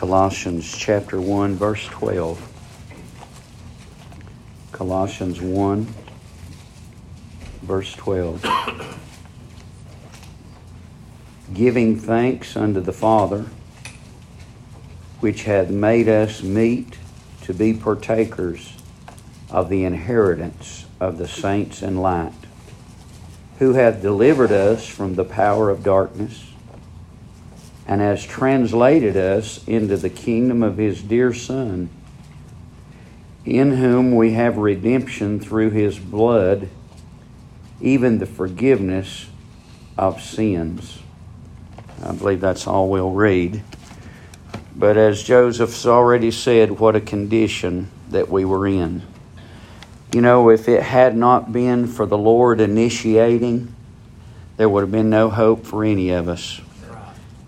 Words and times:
Colossians 0.00 0.74
chapter 0.78 1.20
1, 1.20 1.56
verse 1.56 1.84
12. 1.88 2.40
Colossians 4.72 5.42
1, 5.42 5.86
verse 7.60 7.92
12. 7.96 8.42
Giving 11.52 11.98
thanks 11.98 12.56
unto 12.56 12.80
the 12.80 12.94
Father, 12.94 13.44
which 15.20 15.42
hath 15.44 15.68
made 15.68 16.08
us 16.08 16.42
meet 16.42 16.96
to 17.42 17.52
be 17.52 17.74
partakers 17.74 18.78
of 19.50 19.68
the 19.68 19.84
inheritance 19.84 20.86
of 20.98 21.18
the 21.18 21.28
saints 21.28 21.82
in 21.82 21.98
light, 21.98 22.32
who 23.58 23.74
hath 23.74 24.00
delivered 24.00 24.50
us 24.50 24.86
from 24.88 25.16
the 25.16 25.26
power 25.26 25.68
of 25.68 25.84
darkness 25.84 26.49
and 27.86 28.00
has 28.00 28.24
translated 28.24 29.16
us 29.16 29.66
into 29.66 29.96
the 29.96 30.10
kingdom 30.10 30.62
of 30.62 30.76
his 30.76 31.02
dear 31.02 31.32
Son, 31.32 31.88
in 33.44 33.72
whom 33.72 34.14
we 34.14 34.32
have 34.32 34.56
redemption 34.56 35.40
through 35.40 35.70
his 35.70 35.98
blood, 35.98 36.68
even 37.80 38.18
the 38.18 38.26
forgiveness 38.26 39.26
of 39.96 40.22
sins. 40.22 40.98
I 42.04 42.12
believe 42.12 42.40
that's 42.40 42.66
all 42.66 42.88
we'll 42.88 43.10
read. 43.10 43.62
But 44.74 44.96
as 44.96 45.22
Joseph's 45.22 45.84
already 45.84 46.30
said, 46.30 46.78
what 46.78 46.96
a 46.96 47.00
condition 47.00 47.90
that 48.10 48.28
we 48.28 48.44
were 48.44 48.66
in. 48.66 49.02
You 50.12 50.20
know, 50.20 50.48
if 50.50 50.68
it 50.68 50.82
had 50.82 51.16
not 51.16 51.52
been 51.52 51.86
for 51.86 52.06
the 52.06 52.18
Lord 52.18 52.60
initiating, 52.60 53.74
there 54.56 54.68
would 54.68 54.80
have 54.82 54.92
been 54.92 55.10
no 55.10 55.28
hope 55.28 55.66
for 55.66 55.84
any 55.84 56.10
of 56.10 56.28
us 56.28 56.60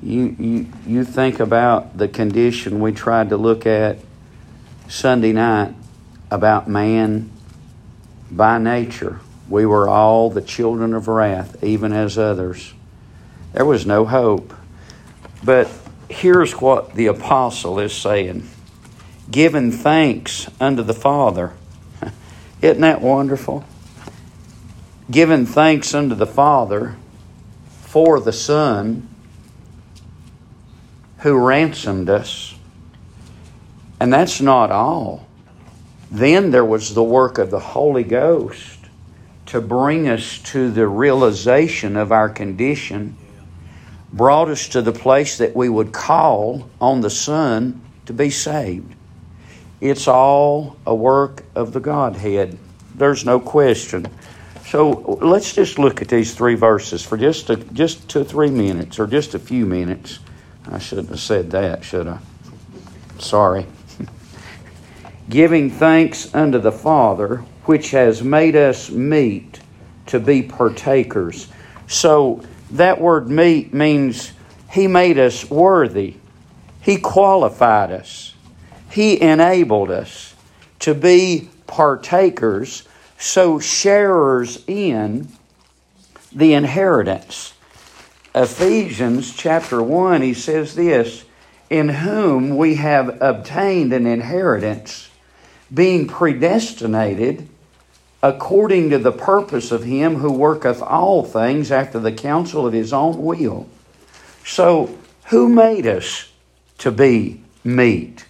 you, 0.02 0.36
you, 0.38 0.66
you 0.86 1.04
think 1.04 1.38
about 1.38 1.96
the 1.96 2.08
condition 2.08 2.80
we 2.80 2.92
tried 2.92 3.28
to 3.28 3.36
look 3.36 3.66
at 3.66 3.98
Sunday 4.88 5.32
night 5.32 5.74
about 6.30 6.68
man 6.68 7.30
by 8.30 8.58
nature. 8.58 9.20
We 9.48 9.64
were 9.64 9.88
all 9.88 10.30
the 10.30 10.42
children 10.42 10.94
of 10.94 11.06
wrath, 11.06 11.62
even 11.62 11.92
as 11.92 12.18
others. 12.18 12.74
There 13.52 13.64
was 13.64 13.86
no 13.86 14.04
hope. 14.04 14.52
But 15.44 15.70
here's 16.08 16.52
what 16.54 16.94
the 16.94 17.06
apostle 17.06 17.78
is 17.78 17.94
saying 17.94 18.48
giving 19.30 19.70
thanks 19.70 20.48
unto 20.60 20.82
the 20.82 20.94
Father. 20.94 21.52
Isn't 22.62 22.80
that 22.80 23.00
wonderful? 23.00 23.64
Giving 25.10 25.46
thanks 25.46 25.94
unto 25.94 26.14
the 26.14 26.26
Father 26.26 26.96
for 27.82 28.20
the 28.20 28.32
Son 28.32 29.08
who 31.22 31.38
ransomed 31.38 32.10
us. 32.10 32.54
And 34.00 34.12
that's 34.12 34.40
not 34.40 34.72
all. 34.72 35.26
Then 36.10 36.50
there 36.50 36.64
was 36.64 36.94
the 36.94 37.02
work 37.02 37.38
of 37.38 37.50
the 37.50 37.60
Holy 37.60 38.02
Ghost 38.02 38.78
to 39.46 39.60
bring 39.60 40.08
us 40.08 40.38
to 40.40 40.70
the 40.70 40.86
realization 40.86 41.96
of 41.96 42.10
our 42.10 42.28
condition, 42.28 43.16
brought 44.12 44.48
us 44.48 44.68
to 44.68 44.82
the 44.82 44.92
place 44.92 45.38
that 45.38 45.54
we 45.54 45.68
would 45.68 45.92
call 45.92 46.68
on 46.80 47.00
the 47.00 47.10
Son 47.10 47.80
to 48.06 48.12
be 48.12 48.28
saved. 48.28 48.94
It's 49.80 50.08
all 50.08 50.76
a 50.84 50.94
work 50.94 51.44
of 51.54 51.72
the 51.72 51.80
Godhead. 51.80 52.58
There's 52.94 53.24
no 53.24 53.38
question. 53.38 54.06
So 54.66 55.18
let's 55.20 55.54
just 55.54 55.78
look 55.78 56.02
at 56.02 56.08
these 56.08 56.34
three 56.34 56.56
verses 56.56 57.02
for 57.02 57.16
just 57.16 57.48
a, 57.50 57.56
just 57.56 58.08
two 58.08 58.24
three 58.24 58.50
minutes 58.50 58.98
or 58.98 59.06
just 59.06 59.34
a 59.34 59.38
few 59.38 59.66
minutes. 59.66 60.18
I 60.70 60.78
shouldn't 60.78 61.08
have 61.08 61.20
said 61.20 61.50
that, 61.50 61.84
should 61.84 62.06
I? 62.06 62.18
Sorry. 63.18 63.66
Giving 65.28 65.70
thanks 65.70 66.34
unto 66.34 66.58
the 66.58 66.72
Father, 66.72 67.38
which 67.64 67.90
has 67.90 68.22
made 68.22 68.56
us 68.56 68.90
meet 68.90 69.60
to 70.06 70.20
be 70.20 70.42
partakers. 70.42 71.48
So 71.86 72.42
that 72.72 73.00
word 73.00 73.28
meet 73.28 73.74
means 73.74 74.32
He 74.70 74.86
made 74.86 75.18
us 75.18 75.48
worthy, 75.50 76.16
He 76.80 76.98
qualified 76.98 77.90
us, 77.90 78.34
He 78.90 79.20
enabled 79.20 79.90
us 79.90 80.34
to 80.80 80.94
be 80.94 81.48
partakers, 81.66 82.82
so 83.18 83.58
sharers 83.58 84.64
in 84.66 85.28
the 86.32 86.54
inheritance. 86.54 87.54
Ephesians 88.34 89.34
chapter 89.34 89.82
1, 89.82 90.22
he 90.22 90.32
says 90.32 90.74
this 90.74 91.24
In 91.68 91.88
whom 91.88 92.56
we 92.56 92.76
have 92.76 93.20
obtained 93.20 93.92
an 93.92 94.06
inheritance, 94.06 95.10
being 95.72 96.06
predestinated 96.06 97.48
according 98.22 98.90
to 98.90 98.98
the 98.98 99.12
purpose 99.12 99.70
of 99.70 99.82
him 99.82 100.16
who 100.16 100.32
worketh 100.32 100.80
all 100.80 101.24
things 101.24 101.70
after 101.70 101.98
the 101.98 102.12
counsel 102.12 102.66
of 102.66 102.72
his 102.72 102.92
own 102.92 103.22
will. 103.22 103.68
So, 104.44 104.96
who 105.26 105.48
made 105.48 105.86
us 105.86 106.30
to 106.78 106.90
be 106.90 107.42
meet? 107.64 108.24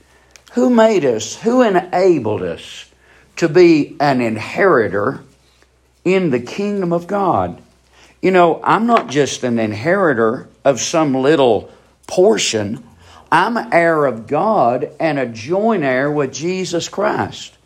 Who 0.52 0.68
made 0.68 1.04
us? 1.04 1.36
Who 1.42 1.62
enabled 1.62 2.42
us 2.42 2.90
to 3.36 3.48
be 3.48 3.96
an 4.00 4.20
inheritor 4.20 5.22
in 6.04 6.30
the 6.30 6.40
kingdom 6.40 6.92
of 6.92 7.06
God? 7.06 7.61
You 8.22 8.30
know, 8.30 8.60
I'm 8.62 8.86
not 8.86 9.10
just 9.10 9.42
an 9.42 9.58
inheritor 9.58 10.48
of 10.64 10.80
some 10.80 11.12
little 11.14 11.70
portion. 12.06 12.82
I'm 13.32 13.56
heir 13.72 14.06
of 14.06 14.28
God 14.28 14.92
and 15.00 15.18
a 15.18 15.26
joint 15.26 15.82
heir 15.82 16.10
with 16.10 16.32
Jesus 16.32 16.88
Christ. 16.88 17.58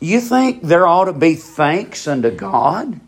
You 0.00 0.20
think 0.20 0.62
there 0.62 0.86
ought 0.86 1.04
to 1.04 1.12
be 1.12 1.36
thanks 1.36 2.08
unto 2.08 2.30
God? 2.30 3.00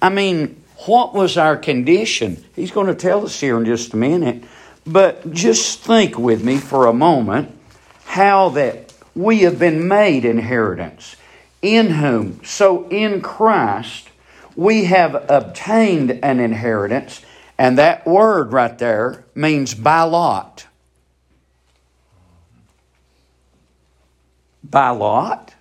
I 0.00 0.08
mean, 0.08 0.62
what 0.86 1.14
was 1.14 1.36
our 1.36 1.56
condition? 1.56 2.42
He's 2.56 2.70
going 2.70 2.86
to 2.88 2.94
tell 2.94 3.24
us 3.24 3.38
here 3.38 3.58
in 3.58 3.66
just 3.66 3.92
a 3.92 3.96
minute. 3.96 4.42
But 4.86 5.32
just 5.32 5.80
think 5.80 6.18
with 6.18 6.42
me 6.42 6.58
for 6.58 6.86
a 6.86 6.92
moment 6.92 7.56
how 8.04 8.48
that 8.50 8.92
we 9.14 9.40
have 9.40 9.58
been 9.58 9.86
made 9.86 10.24
inheritance. 10.24 11.16
In 11.60 11.90
whom? 11.90 12.40
So 12.44 12.88
in 12.88 13.20
Christ, 13.20 14.08
we 14.56 14.84
have 14.84 15.30
obtained 15.30 16.20
an 16.22 16.40
inheritance, 16.40 17.22
and 17.58 17.78
that 17.78 18.06
word 18.06 18.52
right 18.52 18.76
there 18.78 19.24
means 19.34 19.74
by 19.74 20.02
lot. 20.02 20.66
By 24.64 24.90
lot? 24.90 25.54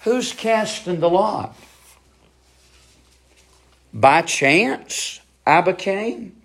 Who's 0.00 0.32
casting 0.32 1.00
the 1.00 1.08
lot? 1.08 1.56
By 3.92 4.22
chance 4.22 5.20
I 5.46 5.60
became? 5.60 6.36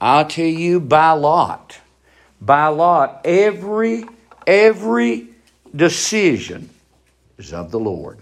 I'll 0.00 0.26
tell 0.26 0.44
you 0.44 0.80
by 0.80 1.12
lot. 1.12 1.78
By 2.40 2.66
lot, 2.68 3.22
every 3.24 4.04
every 4.46 5.28
decision 5.74 6.68
is 7.38 7.52
of 7.52 7.70
the 7.70 7.78
Lord 7.78 8.18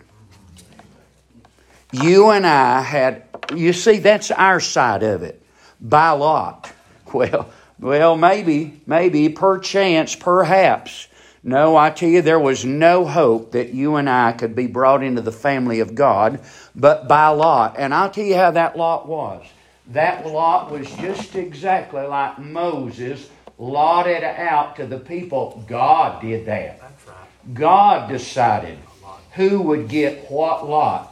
you 1.92 2.30
and 2.30 2.46
I 2.46 2.80
had, 2.80 3.22
you 3.54 3.72
see, 3.72 3.98
that's 3.98 4.30
our 4.30 4.60
side 4.60 5.02
of 5.02 5.22
it. 5.22 5.42
By 5.80 6.10
lot. 6.10 6.72
Well, 7.12 7.50
well, 7.78 8.16
maybe, 8.16 8.80
maybe, 8.86 9.28
perchance, 9.28 10.16
perhaps. 10.16 11.08
No, 11.42 11.76
I 11.76 11.90
tell 11.90 12.08
you, 12.08 12.22
there 12.22 12.40
was 12.40 12.64
no 12.64 13.04
hope 13.04 13.52
that 13.52 13.74
you 13.74 13.96
and 13.96 14.08
I 14.08 14.32
could 14.32 14.54
be 14.54 14.66
brought 14.66 15.02
into 15.02 15.20
the 15.20 15.30
family 15.30 15.80
of 15.80 15.94
God, 15.94 16.40
but 16.74 17.06
by 17.06 17.28
lot. 17.28 17.74
And 17.76 17.92
I'll 17.92 18.08
tell 18.08 18.24
you 18.24 18.36
how 18.36 18.52
that 18.52 18.78
lot 18.78 19.06
was. 19.06 19.44
That 19.88 20.26
lot 20.26 20.70
was 20.70 20.90
just 20.92 21.34
exactly 21.34 22.06
like 22.06 22.38
Moses 22.38 23.28
lotted 23.58 24.24
out 24.24 24.76
to 24.76 24.86
the 24.86 24.98
people. 24.98 25.62
God 25.68 26.22
did 26.22 26.46
that. 26.46 26.80
God 27.52 28.08
decided 28.08 28.78
who 29.32 29.60
would 29.60 29.88
get 29.88 30.30
what 30.30 30.68
lot 30.68 31.11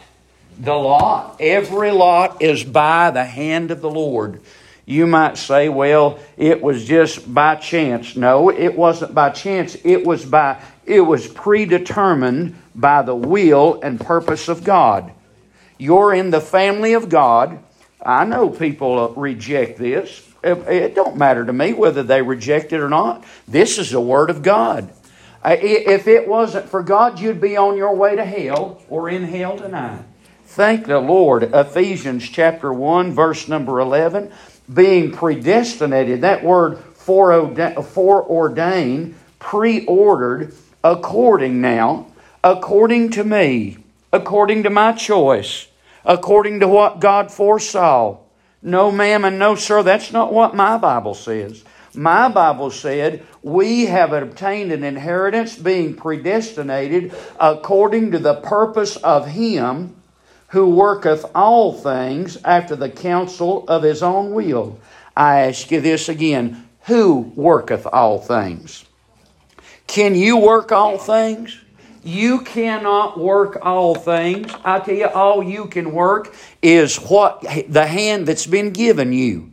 the 0.61 0.75
lot. 0.75 1.37
Every 1.41 1.91
lot 1.91 2.43
is 2.43 2.62
by 2.62 3.11
the 3.11 3.25
hand 3.25 3.71
of 3.71 3.81
the 3.81 3.91
Lord. 3.91 4.41
You 4.85 5.07
might 5.07 5.39
say, 5.39 5.69
well, 5.69 6.19
it 6.37 6.61
was 6.61 6.85
just 6.85 7.33
by 7.33 7.55
chance. 7.55 8.17
No, 8.17 8.51
it 8.51 8.77
wasn't 8.77 9.15
by 9.15 9.31
chance. 9.31 9.77
It 9.85 10.05
was 10.05 10.25
by 10.25 10.62
it 10.85 11.01
was 11.01 11.29
predetermined 11.29 12.57
by 12.75 13.03
the 13.03 13.15
will 13.15 13.81
and 13.83 14.01
purpose 14.01 14.49
of 14.49 14.65
God. 14.65 15.12
You're 15.79 16.12
in 16.12 16.31
the 16.31 16.41
family 16.41 16.95
of 16.95 17.09
God. 17.09 17.61
I 18.05 18.25
know 18.25 18.51
people 18.51 19.15
reject 19.15 19.79
this. 19.79 20.27
It 20.43 20.95
don't 20.95 21.17
matter 21.17 21.45
to 21.45 21.53
me 21.53 21.73
whether 21.73 22.03
they 22.03 22.23
reject 22.23 22.73
it 22.73 22.81
or 22.81 22.89
not. 22.89 23.25
This 23.47 23.79
is 23.79 23.91
the 23.91 24.01
Word 24.01 24.31
of 24.31 24.43
God. 24.43 24.91
If 25.45 26.09
it 26.09 26.27
wasn't 26.27 26.69
for 26.69 26.83
God, 26.83 27.21
you'd 27.21 27.41
be 27.41 27.57
on 27.57 27.77
your 27.77 27.95
way 27.95 28.17
to 28.17 28.25
hell 28.25 28.83
or 28.89 29.09
in 29.09 29.23
hell 29.25 29.57
tonight. 29.57 30.03
Thank 30.50 30.87
the 30.87 30.99
Lord. 30.99 31.44
Ephesians 31.55 32.29
chapter 32.29 32.73
1, 32.73 33.12
verse 33.12 33.47
number 33.47 33.79
11. 33.79 34.32
Being 34.75 35.12
predestinated, 35.12 36.23
that 36.23 36.43
word 36.43 36.81
foreordained, 36.97 39.14
preordered, 39.38 40.52
according 40.82 41.61
now, 41.61 42.08
according 42.43 43.11
to 43.11 43.23
me, 43.23 43.76
according 44.12 44.64
to 44.64 44.70
my 44.70 44.91
choice, 44.91 45.69
according 46.05 46.58
to 46.58 46.67
what 46.67 46.99
God 46.99 47.31
foresaw. 47.31 48.19
No, 48.61 48.91
ma'am, 48.91 49.25
and 49.25 49.38
no, 49.38 49.55
sir, 49.55 49.85
that's 49.85 50.12
not 50.12 50.32
what 50.32 50.56
my 50.56 50.76
Bible 50.79 51.14
says. 51.14 51.62
My 51.94 52.29
Bible 52.29 52.73
said, 52.73 53.25
We 53.41 53.87
have 53.87 54.12
obtained 54.12 54.73
an 54.73 54.82
inheritance, 54.82 55.55
being 55.55 55.94
predestinated 55.94 57.14
according 57.38 58.11
to 58.11 58.19
the 58.19 58.35
purpose 58.35 58.97
of 58.97 59.29
Him 59.29 59.94
who 60.50 60.69
worketh 60.69 61.25
all 61.35 61.73
things 61.73 62.37
after 62.44 62.76
the 62.76 62.91
counsel 62.91 63.64
of 63.69 63.82
His 63.82 64.02
own 64.02 64.32
will. 64.32 64.79
I 65.17 65.41
ask 65.41 65.70
you 65.70 65.81
this 65.81 66.08
again 66.08 66.69
who 66.87 67.32
worketh 67.37 67.87
all 67.87 68.19
things? 68.19 68.85
Can 69.87 70.14
you 70.14 70.37
work 70.37 70.73
all 70.73 70.99
things? 70.99 71.58
You 72.02 72.41
cannot 72.41 73.19
work 73.19 73.58
all 73.62 73.94
things. 73.94 74.52
I 74.64 74.79
tell 74.79 74.94
you, 74.94 75.06
all 75.06 75.43
you 75.43 75.67
can 75.67 75.93
work 75.93 76.35
is 76.62 76.97
what 76.97 77.43
the 77.69 77.87
hand 77.87 78.26
that's 78.26 78.47
been 78.47 78.70
given 78.70 79.12
you. 79.12 79.52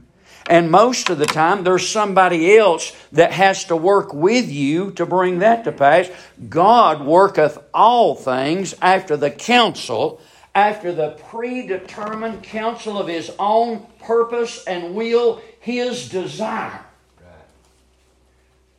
And 0.50 0.72
most 0.72 1.10
of 1.10 1.18
the 1.18 1.26
time, 1.26 1.66
there's 1.66 1.90
somebody 1.90 2.58
else 2.58 2.96
that 3.12 3.34
has 3.34 3.66
to 3.66 3.76
work 3.76 4.14
with 4.14 4.50
you 4.50 4.92
to 4.92 5.06
bring 5.06 5.40
that 5.40 5.66
to 5.66 5.74
pass. 5.74 6.10
God 6.48 7.06
worketh 7.06 7.58
all 7.74 8.16
things 8.16 8.74
after 8.82 9.18
the 9.18 9.30
counsel, 9.30 10.22
after 10.58 10.92
the 10.92 11.12
predetermined 11.30 12.42
counsel 12.42 12.98
of 12.98 13.08
His 13.08 13.32
own 13.38 13.86
purpose 14.02 14.66
and 14.66 14.96
will, 14.96 15.40
His 15.60 16.10
desire. 16.10 16.84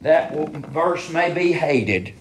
That 0.00 0.34
verse 0.34 1.08
may 1.08 1.32
be 1.32 1.52
hated, 1.52 2.14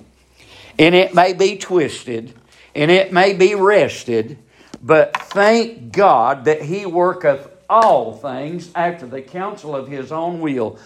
and 0.78 0.94
it 0.94 1.16
may 1.16 1.34
be 1.34 1.58
twisted, 1.58 2.34
and 2.76 2.92
it 2.92 3.12
may 3.12 3.34
be 3.34 3.56
wrested, 3.56 4.38
but 4.84 5.18
thank 5.18 5.92
God 5.92 6.46
that 6.46 6.62
He 6.62 6.86
worketh 6.86 7.50
all 7.68 8.14
things 8.14 8.70
after 8.76 9.08
the 9.08 9.22
counsel 9.24 9.76
of 9.76 9.88
his 9.88 10.12
own 10.12 10.40
will. 10.40 10.78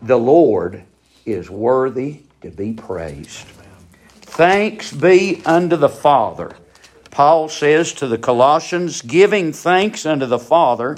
The 0.00 0.16
Lord 0.16 0.84
is 1.26 1.50
worthy 1.50 2.20
to 2.42 2.50
be 2.50 2.72
praised. 2.72 3.46
Thanks 4.20 4.92
be 4.92 5.42
unto 5.44 5.76
the 5.76 5.88
Father. 5.88 6.54
Paul 7.10 7.48
says 7.48 7.92
to 7.94 8.06
the 8.06 8.18
Colossians, 8.18 9.02
giving 9.02 9.52
thanks 9.52 10.06
unto 10.06 10.26
the 10.26 10.38
Father, 10.38 10.96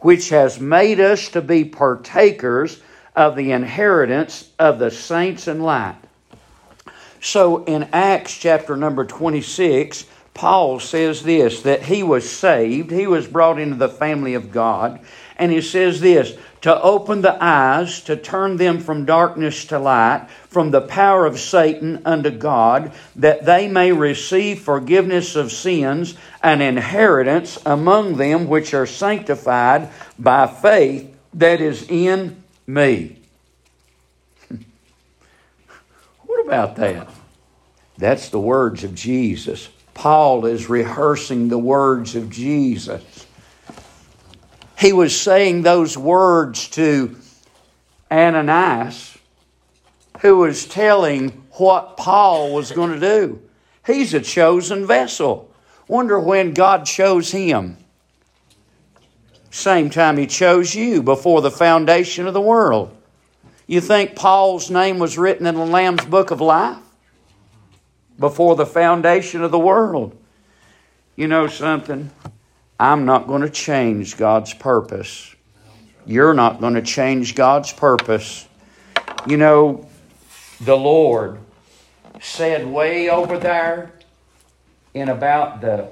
which 0.00 0.28
has 0.30 0.60
made 0.60 1.00
us 1.00 1.28
to 1.30 1.42
be 1.42 1.64
partakers 1.64 2.80
of 3.16 3.34
the 3.34 3.52
inheritance 3.52 4.50
of 4.58 4.78
the 4.78 4.90
saints 4.90 5.48
in 5.48 5.60
light. 5.60 5.96
So 7.20 7.64
in 7.64 7.88
Acts 7.92 8.36
chapter 8.36 8.76
number 8.76 9.04
26, 9.04 10.06
Paul 10.34 10.78
says 10.78 11.24
this 11.24 11.62
that 11.62 11.82
he 11.82 12.04
was 12.04 12.30
saved, 12.30 12.92
he 12.92 13.08
was 13.08 13.26
brought 13.26 13.58
into 13.58 13.74
the 13.74 13.88
family 13.88 14.34
of 14.34 14.52
God, 14.52 15.00
and 15.36 15.50
he 15.50 15.60
says 15.60 16.00
this 16.00 16.38
to 16.62 16.82
open 16.82 17.22
the 17.22 17.42
eyes, 17.42 18.00
to 18.02 18.16
turn 18.16 18.56
them 18.56 18.80
from 18.80 19.04
darkness 19.04 19.64
to 19.66 19.78
light, 19.78 20.28
from 20.48 20.70
the 20.70 20.80
power 20.80 21.26
of 21.26 21.38
Satan 21.38 22.02
unto 22.04 22.30
God, 22.30 22.92
that 23.16 23.44
they 23.44 23.68
may 23.68 23.92
receive 23.92 24.60
forgiveness 24.60 25.36
of 25.36 25.52
sins, 25.52 26.14
an 26.42 26.60
inheritance 26.60 27.58
among 27.64 28.16
them 28.16 28.48
which 28.48 28.74
are 28.74 28.86
sanctified 28.86 29.88
by 30.18 30.46
faith 30.46 31.14
that 31.34 31.60
is 31.60 31.88
in 31.88 32.42
me. 32.66 33.18
what 36.26 36.44
about 36.46 36.76
that? 36.76 37.08
That's 37.98 38.28
the 38.28 38.40
words 38.40 38.84
of 38.84 38.94
Jesus. 38.94 39.68
Paul 39.92 40.46
is 40.46 40.68
rehearsing 40.68 41.48
the 41.48 41.58
words 41.58 42.14
of 42.14 42.30
Jesus. 42.30 43.17
He 44.78 44.92
was 44.92 45.18
saying 45.18 45.62
those 45.62 45.98
words 45.98 46.68
to 46.70 47.16
Ananias, 48.10 49.18
who 50.20 50.38
was 50.38 50.66
telling 50.66 51.30
what 51.52 51.96
Paul 51.96 52.54
was 52.54 52.72
going 52.72 52.92
to 52.92 53.00
do. 53.00 53.42
He's 53.86 54.14
a 54.14 54.20
chosen 54.20 54.86
vessel. 54.86 55.52
Wonder 55.88 56.20
when 56.20 56.52
God 56.54 56.84
chose 56.84 57.30
him. 57.30 57.76
Same 59.50 59.90
time 59.90 60.16
he 60.16 60.26
chose 60.26 60.74
you 60.74 61.02
before 61.02 61.40
the 61.40 61.50
foundation 61.50 62.26
of 62.26 62.34
the 62.34 62.40
world. 62.40 62.94
You 63.66 63.80
think 63.80 64.14
Paul's 64.14 64.70
name 64.70 64.98
was 64.98 65.18
written 65.18 65.46
in 65.46 65.54
the 65.54 65.66
Lamb's 65.66 66.04
book 66.04 66.30
of 66.30 66.40
life? 66.40 66.78
before 68.18 68.56
the 68.56 68.66
foundation 68.66 69.42
of 69.42 69.50
the 69.50 69.58
world. 69.58 70.16
You 71.16 71.28
know 71.28 71.46
something? 71.46 72.10
I'm 72.78 73.04
not 73.04 73.26
going 73.26 73.42
to 73.42 73.50
change 73.50 74.16
God's 74.16 74.54
purpose. 74.54 75.34
You're 76.06 76.34
not 76.34 76.60
going 76.60 76.74
to 76.74 76.82
change 76.82 77.34
God's 77.34 77.72
purpose. 77.72 78.46
You 79.26 79.36
know, 79.36 79.88
the 80.60 80.76
Lord 80.76 81.38
said 82.20 82.66
way 82.66 83.10
over 83.10 83.38
there 83.38 83.92
in 84.94 85.08
about 85.08 85.60
the 85.60 85.88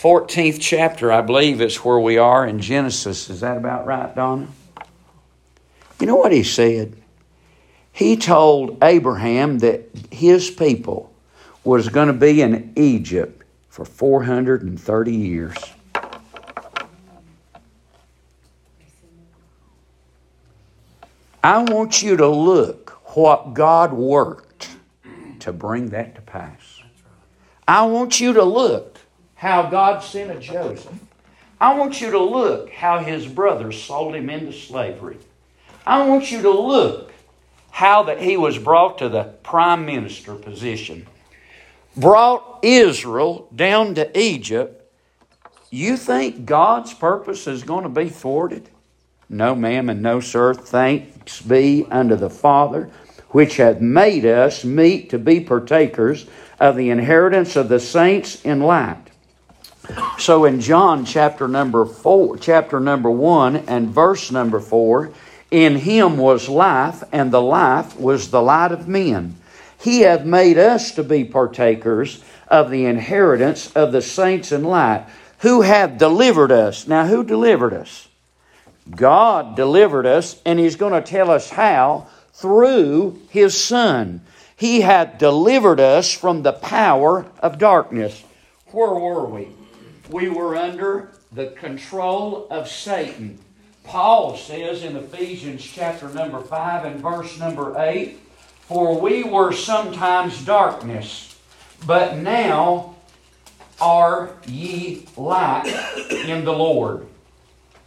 14th 0.00 0.58
chapter, 0.60 1.12
I 1.12 1.22
believe, 1.22 1.60
is 1.60 1.76
where 1.78 1.98
we 1.98 2.18
are 2.18 2.46
in 2.46 2.60
Genesis. 2.60 3.28
Is 3.28 3.40
that 3.40 3.56
about 3.56 3.86
right, 3.86 4.14
Donna? 4.14 4.48
You 6.00 6.06
know 6.06 6.16
what 6.16 6.30
he 6.30 6.44
said? 6.44 6.96
he 7.98 8.16
told 8.16 8.78
Abraham 8.80 9.58
that 9.58 9.88
his 10.12 10.52
people 10.52 11.12
was 11.64 11.88
going 11.88 12.06
to 12.06 12.12
be 12.12 12.40
in 12.40 12.72
Egypt 12.76 13.37
for 13.78 13.84
430 13.84 15.14
years. 15.14 15.56
I 21.44 21.62
want 21.62 22.02
you 22.02 22.16
to 22.16 22.26
look 22.26 22.90
what 23.16 23.54
God 23.54 23.92
worked 23.92 24.70
to 25.38 25.52
bring 25.52 25.90
that 25.90 26.16
to 26.16 26.20
pass. 26.22 26.82
I 27.68 27.86
want 27.86 28.18
you 28.18 28.32
to 28.32 28.42
look 28.42 28.98
how 29.36 29.70
God 29.70 30.02
sent 30.02 30.32
a 30.32 30.40
Joseph. 30.40 30.98
I 31.60 31.78
want 31.78 32.00
you 32.00 32.10
to 32.10 32.20
look 32.20 32.72
how 32.72 32.98
his 32.98 33.28
brothers 33.28 33.80
sold 33.80 34.16
him 34.16 34.28
into 34.28 34.52
slavery. 34.52 35.18
I 35.86 36.04
want 36.04 36.32
you 36.32 36.42
to 36.42 36.50
look 36.50 37.12
how 37.70 38.02
that 38.02 38.20
he 38.20 38.36
was 38.36 38.58
brought 38.58 38.98
to 38.98 39.08
the 39.08 39.22
prime 39.44 39.86
minister 39.86 40.34
position, 40.34 41.06
brought 42.00 42.60
Israel 42.62 43.48
down 43.54 43.94
to 43.96 44.18
Egypt, 44.18 44.74
you 45.70 45.96
think 45.96 46.46
God's 46.46 46.94
purpose 46.94 47.46
is 47.46 47.62
going 47.62 47.82
to 47.82 47.90
be 47.90 48.08
thwarted? 48.08 48.70
No, 49.28 49.54
ma'am, 49.54 49.90
and 49.90 50.02
no, 50.02 50.20
sir. 50.20 50.54
Thanks 50.54 51.42
be 51.42 51.86
unto 51.90 52.16
the 52.16 52.30
Father, 52.30 52.90
which 53.30 53.56
hath 53.56 53.80
made 53.80 54.24
us 54.24 54.64
meet 54.64 55.10
to 55.10 55.18
be 55.18 55.40
partakers 55.40 56.26
of 56.58 56.76
the 56.76 56.88
inheritance 56.88 57.54
of 57.54 57.68
the 57.68 57.80
saints 57.80 58.42
in 58.42 58.60
light. 58.60 59.04
So 60.18 60.44
in 60.44 60.60
John 60.60 61.04
chapter 61.04 61.48
number 61.48 61.84
four, 61.84 62.36
chapter 62.38 62.80
number 62.80 63.10
one 63.10 63.56
and 63.56 63.88
verse 63.88 64.30
number 64.30 64.60
four, 64.60 65.12
in 65.50 65.76
him 65.76 66.18
was 66.18 66.48
life, 66.48 67.02
and 67.10 67.30
the 67.30 67.40
life 67.40 67.98
was 67.98 68.30
the 68.30 68.42
light 68.42 68.70
of 68.70 68.86
men. 68.86 69.37
He 69.80 70.00
hath 70.00 70.24
made 70.24 70.58
us 70.58 70.92
to 70.92 71.04
be 71.04 71.24
partakers 71.24 72.22
of 72.48 72.70
the 72.70 72.86
inheritance 72.86 73.70
of 73.76 73.92
the 73.92 74.02
saints 74.02 74.50
in 74.52 74.64
light, 74.64 75.06
who 75.38 75.62
have 75.62 75.98
delivered 75.98 76.50
us. 76.50 76.88
Now, 76.88 77.06
who 77.06 77.22
delivered 77.22 77.72
us? 77.72 78.08
God 78.90 79.54
delivered 79.54 80.06
us, 80.06 80.40
and 80.44 80.58
He's 80.58 80.76
going 80.76 80.94
to 80.94 81.08
tell 81.08 81.30
us 81.30 81.50
how 81.50 82.08
through 82.32 83.20
His 83.28 83.56
Son. 83.56 84.22
He 84.56 84.80
hath 84.80 85.18
delivered 85.18 85.78
us 85.78 86.12
from 86.12 86.42
the 86.42 86.52
power 86.52 87.26
of 87.38 87.58
darkness. 87.58 88.24
Where 88.72 88.94
were 88.94 89.26
we? 89.26 89.48
We 90.10 90.28
were 90.28 90.56
under 90.56 91.12
the 91.30 91.48
control 91.48 92.48
of 92.50 92.68
Satan. 92.68 93.38
Paul 93.84 94.36
says 94.36 94.82
in 94.82 94.96
Ephesians 94.96 95.62
chapter 95.62 96.08
number 96.08 96.40
5 96.40 96.84
and 96.84 97.00
verse 97.00 97.38
number 97.38 97.74
8 97.78 98.18
For 98.68 99.00
we 99.00 99.24
were 99.24 99.52
sometimes 99.52 100.44
darkness, 100.44 101.34
but 101.86 102.18
now 102.18 102.96
are 103.80 104.36
ye 104.46 105.06
light 105.16 105.64
in 106.10 106.44
the 106.44 106.52
Lord. 106.52 107.06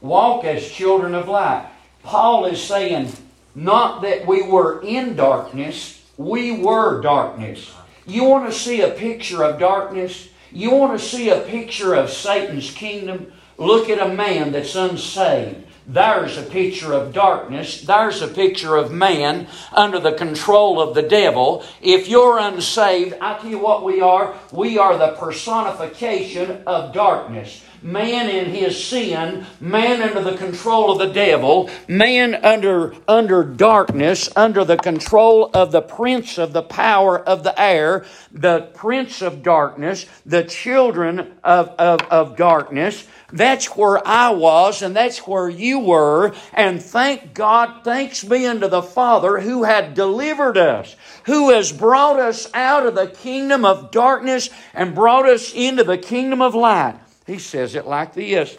Walk 0.01 0.43
as 0.43 0.71
children 0.71 1.13
of 1.13 1.27
light. 1.27 1.67
Paul 2.01 2.45
is 2.45 2.63
saying, 2.63 3.11
not 3.53 4.01
that 4.01 4.25
we 4.25 4.41
were 4.41 4.81
in 4.81 5.15
darkness, 5.15 6.03
we 6.17 6.51
were 6.51 7.00
darkness. 7.00 7.71
You 8.07 8.23
want 8.23 8.51
to 8.51 8.57
see 8.57 8.81
a 8.81 8.89
picture 8.89 9.43
of 9.43 9.59
darkness? 9.59 10.29
You 10.51 10.71
want 10.71 11.00
to 11.00 11.05
see 11.05 11.29
a 11.29 11.41
picture 11.41 11.93
of 11.93 12.09
Satan's 12.09 12.71
kingdom? 12.71 13.31
Look 13.59 13.88
at 13.88 14.00
a 14.00 14.15
man 14.15 14.51
that's 14.51 14.75
unsaved 14.75 15.67
There's 15.91 16.38
a 16.38 16.43
picture 16.43 16.93
of 16.93 17.12
darkness. 17.12 17.81
There's 17.81 18.21
a 18.21 18.27
picture 18.29 18.77
of 18.77 18.93
man 18.93 19.48
under 19.74 20.00
the 20.00 20.13
control 20.13 20.81
of 20.81 20.95
the 20.95 21.01
devil. 21.01 21.65
If 21.81 22.07
you're 22.07 22.39
unsaved, 22.39 23.15
I 23.19 23.38
tell 23.38 23.50
you 23.50 23.60
what 23.60 23.83
we 23.83 24.00
are. 24.00 24.33
We 24.53 24.77
are 24.77 24.98
the 24.98 25.17
personification 25.19 26.63
of 26.65 26.93
darkness 26.93 27.62
man 27.81 28.29
in 28.29 28.45
his 28.53 28.83
sin, 28.83 29.45
man 29.59 30.01
under 30.01 30.21
the 30.21 30.38
control 30.38 30.91
of 30.91 31.00
the 31.00 31.13
devil, 31.13 31.69
man 31.88 32.35
under, 32.35 32.93
under 33.07 33.43
darkness, 33.43 34.29
under 34.35 34.63
the 34.63 34.77
control 34.77 35.50
of 35.53 35.71
the 35.71 35.81
prince 35.81 36.38
of 36.38 36.53
the 36.53 36.61
power 36.61 37.19
of 37.19 37.43
the 37.43 37.59
air, 37.59 38.05
the 38.31 38.61
prince 38.73 39.21
of 39.21 39.41
darkness, 39.41 40.05
the 40.25 40.43
children 40.43 41.33
of, 41.43 41.69
of, 41.69 42.01
of 42.01 42.38
darkness. 42.38 43.07
That's 43.33 43.77
where 43.77 44.05
I 44.05 44.29
was, 44.31 44.81
and 44.81 44.95
that's 44.95 45.25
where 45.25 45.50
you 45.50 45.79
were. 45.79 46.33
And 46.53 46.81
thank 46.81 47.33
God, 47.33 47.83
thanks 47.83 48.23
be 48.23 48.45
unto 48.45 48.67
the 48.67 48.81
Father 48.81 49.39
who 49.39 49.63
had 49.63 49.93
delivered 49.93 50.57
us, 50.57 50.95
who 51.25 51.50
has 51.51 51.71
brought 51.71 52.19
us 52.19 52.50
out 52.53 52.85
of 52.85 52.95
the 52.95 53.07
kingdom 53.07 53.63
of 53.63 53.89
darkness 53.89 54.50
and 54.73 54.93
brought 54.93 55.27
us 55.27 55.53
into 55.53 55.83
the 55.83 55.97
kingdom 55.97 56.41
of 56.41 56.53
light. 56.53 57.00
He 57.31 57.39
says 57.39 57.75
it 57.75 57.88
like 57.88 58.13
this 58.13 58.57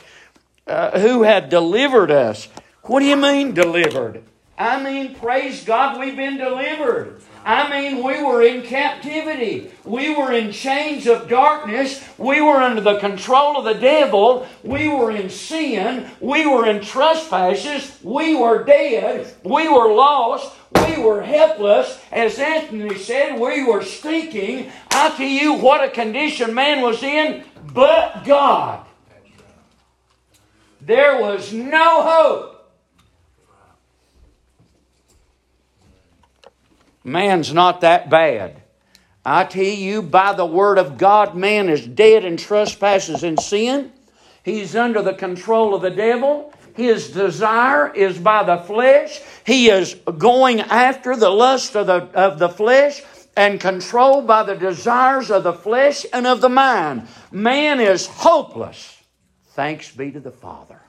uh, 0.66 0.98
Who 0.98 1.24
had 1.24 1.50
delivered 1.50 2.10
us. 2.10 2.48
What 2.84 3.00
do 3.00 3.06
you 3.06 3.16
mean, 3.16 3.52
delivered? 3.52 4.22
I 4.56 4.82
mean, 4.82 5.14
praise 5.14 5.62
God, 5.62 6.00
we've 6.00 6.16
been 6.16 6.38
delivered. 6.38 7.20
I 7.44 7.68
mean, 7.68 8.04
we 8.04 8.22
were 8.22 8.42
in 8.42 8.62
captivity. 8.62 9.70
We 9.84 10.14
were 10.14 10.32
in 10.32 10.52
chains 10.52 11.06
of 11.06 11.28
darkness. 11.28 12.02
We 12.18 12.40
were 12.40 12.56
under 12.56 12.80
the 12.80 12.98
control 12.98 13.56
of 13.56 13.64
the 13.64 13.80
devil. 13.80 14.46
We 14.62 14.88
were 14.88 15.10
in 15.10 15.28
sin. 15.28 16.08
We 16.20 16.46
were 16.46 16.66
in 16.68 16.80
trespasses. 16.82 17.98
We 18.02 18.36
were 18.36 18.64
dead. 18.64 19.34
We 19.42 19.68
were 19.68 19.92
lost. 19.92 20.54
We 20.86 21.02
were 21.02 21.22
helpless. 21.22 21.98
As 22.10 22.38
Anthony 22.38 22.96
said, 22.96 23.38
we 23.38 23.64
were 23.64 23.82
stinking. 23.82 24.70
I 24.90 25.10
tell 25.16 25.26
you 25.26 25.54
what 25.54 25.84
a 25.84 25.90
condition 25.90 26.54
man 26.54 26.80
was 26.80 27.02
in 27.02 27.44
but 27.74 28.24
God. 28.24 28.86
There 30.80 31.20
was 31.20 31.52
no 31.52 32.02
hope. 32.02 32.51
Man's 37.04 37.52
not 37.52 37.80
that 37.80 38.10
bad. 38.10 38.62
I 39.24 39.44
tell 39.44 39.62
you, 39.62 40.02
by 40.02 40.32
the 40.32 40.46
word 40.46 40.78
of 40.78 40.98
God, 40.98 41.36
man 41.36 41.68
is 41.68 41.86
dead 41.86 42.24
in 42.24 42.36
trespasses 42.36 43.22
and 43.22 43.40
sin. 43.40 43.92
He's 44.44 44.74
under 44.74 45.02
the 45.02 45.14
control 45.14 45.74
of 45.74 45.82
the 45.82 45.90
devil. 45.90 46.52
His 46.74 47.10
desire 47.10 47.92
is 47.92 48.18
by 48.18 48.42
the 48.42 48.58
flesh. 48.58 49.20
He 49.46 49.68
is 49.68 49.94
going 50.18 50.60
after 50.60 51.14
the 51.14 51.30
lust 51.30 51.76
of 51.76 51.86
the, 51.86 52.08
of 52.14 52.38
the 52.38 52.48
flesh 52.48 53.02
and 53.36 53.60
controlled 53.60 54.26
by 54.26 54.42
the 54.42 54.56
desires 54.56 55.30
of 55.30 55.44
the 55.44 55.52
flesh 55.52 56.04
and 56.12 56.26
of 56.26 56.40
the 56.40 56.48
mind. 56.48 57.06
Man 57.30 57.78
is 57.78 58.06
hopeless. 58.06 58.98
Thanks 59.50 59.90
be 59.90 60.10
to 60.10 60.20
the 60.20 60.32
Father 60.32 60.82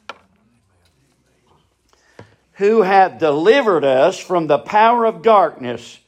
who 2.53 2.83
hath 2.83 3.19
delivered 3.19 3.83
us 3.83 4.19
from 4.19 4.47
the 4.47 4.59
power 4.59 5.05
of 5.05 5.21
darkness. 5.21 5.99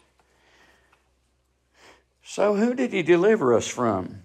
So, 2.27 2.55
who 2.55 2.73
did 2.73 2.91
he 2.91 3.03
deliver 3.03 3.53
us 3.53 3.67
from? 3.67 4.23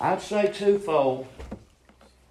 I'd 0.00 0.22
say 0.22 0.50
twofold. 0.52 1.26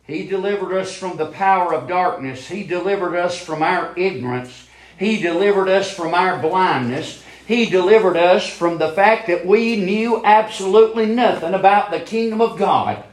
He 0.07 0.25
delivered 0.25 0.73
us 0.75 0.95
from 0.95 1.17
the 1.17 1.27
power 1.27 1.73
of 1.75 1.89
darkness. 1.89 2.47
He 2.47 2.63
delivered 2.63 3.15
us 3.15 3.37
from 3.37 3.61
our 3.61 3.93
ignorance. 3.99 4.67
He 4.97 5.21
delivered 5.21 5.67
us 5.67 5.93
from 5.93 6.13
our 6.13 6.41
blindness. 6.41 7.21
He 7.45 7.65
delivered 7.65 8.15
us 8.15 8.47
from 8.47 8.77
the 8.77 8.93
fact 8.93 9.27
that 9.27 9.45
we 9.45 9.75
knew 9.75 10.23
absolutely 10.23 11.05
nothing 11.05 11.53
about 11.53 11.91
the 11.91 11.99
kingdom 11.99 12.39
of 12.39 12.57
God. 12.57 13.03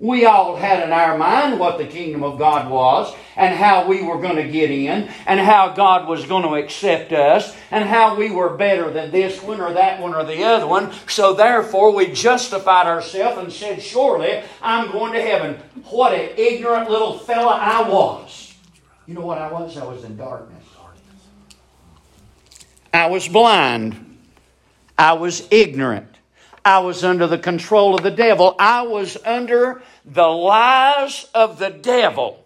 We 0.00 0.24
all 0.24 0.56
had 0.56 0.82
in 0.82 0.92
our 0.92 1.18
mind 1.18 1.60
what 1.60 1.76
the 1.76 1.84
kingdom 1.84 2.24
of 2.24 2.38
God 2.38 2.70
was 2.70 3.14
and 3.36 3.54
how 3.54 3.86
we 3.86 4.02
were 4.02 4.18
going 4.18 4.36
to 4.36 4.48
get 4.48 4.70
in 4.70 5.10
and 5.26 5.38
how 5.38 5.74
God 5.74 6.08
was 6.08 6.24
going 6.24 6.42
to 6.44 6.54
accept 6.54 7.12
us 7.12 7.54
and 7.70 7.86
how 7.86 8.16
we 8.16 8.30
were 8.30 8.56
better 8.56 8.90
than 8.90 9.10
this 9.10 9.42
one 9.42 9.60
or 9.60 9.74
that 9.74 10.00
one 10.00 10.14
or 10.14 10.24
the 10.24 10.42
other 10.42 10.66
one. 10.66 10.90
So 11.06 11.34
therefore 11.34 11.94
we 11.94 12.12
justified 12.14 12.86
ourselves 12.86 13.36
and 13.36 13.52
said, 13.52 13.82
Surely 13.82 14.42
I'm 14.62 14.90
going 14.90 15.12
to 15.12 15.20
heaven. 15.20 15.56
What 15.90 16.14
an 16.14 16.30
ignorant 16.34 16.88
little 16.88 17.18
fella 17.18 17.58
I 17.60 17.86
was. 17.86 18.54
You 19.06 19.12
know 19.14 19.26
what 19.26 19.36
I 19.36 19.52
was? 19.52 19.76
I 19.76 19.84
was 19.84 20.02
in 20.04 20.16
darkness. 20.16 20.64
I 22.92 23.06
was 23.06 23.28
blind. 23.28 24.18
I 24.98 25.12
was 25.12 25.46
ignorant. 25.50 26.09
I 26.64 26.80
was 26.80 27.04
under 27.04 27.26
the 27.26 27.38
control 27.38 27.94
of 27.94 28.02
the 28.02 28.10
devil. 28.10 28.54
I 28.58 28.82
was 28.82 29.16
under 29.24 29.82
the 30.04 30.26
lies 30.26 31.26
of 31.34 31.58
the 31.58 31.70
devil. 31.70 32.44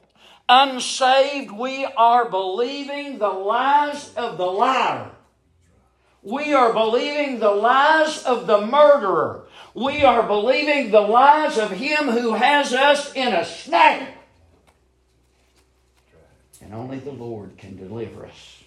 Unsaved, 0.49 1.51
we 1.51 1.85
are 1.85 2.29
believing 2.29 3.19
the 3.19 3.29
lies 3.29 4.15
of 4.15 4.37
the 4.37 4.47
liar. 4.47 5.11
We 6.23 6.55
are 6.55 6.73
believing 6.73 7.39
the 7.39 7.51
lies 7.51 8.23
of 8.25 8.47
the 8.47 8.67
murderer. 8.67 9.47
We 9.75 10.05
are 10.05 10.23
believing 10.23 10.91
the 10.91 11.01
lies 11.01 11.59
of 11.59 11.71
him 11.71 12.09
who 12.09 12.35
has 12.35 12.73
us 12.73 13.13
in 13.15 13.29
a 13.29 13.45
snare. 13.45 14.15
And 16.63 16.73
only 16.73 16.99
the 16.99 17.11
Lord 17.11 17.59
can 17.59 17.77
deliver 17.77 18.27
us. 18.27 18.63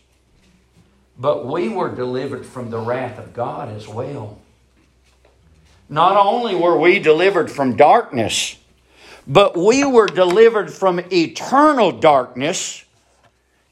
But 1.18 1.48
we 1.48 1.70
were 1.70 1.96
delivered 1.96 2.46
from 2.46 2.70
the 2.70 2.80
wrath 2.80 3.18
of 3.18 3.34
God 3.34 3.70
as 3.70 3.88
well. 3.88 4.39
Not 5.89 6.17
only 6.17 6.56
were 6.56 6.77
we 6.77 7.00
delivered 7.00 7.50
from 7.50 7.75
darkness, 7.77 8.58
but 9.25 9.58
we 9.58 9.86
were 9.86 10.08
delivered 10.08 10.72
from 10.72 11.00
eternal 11.12 11.91
darkness. 11.91 12.84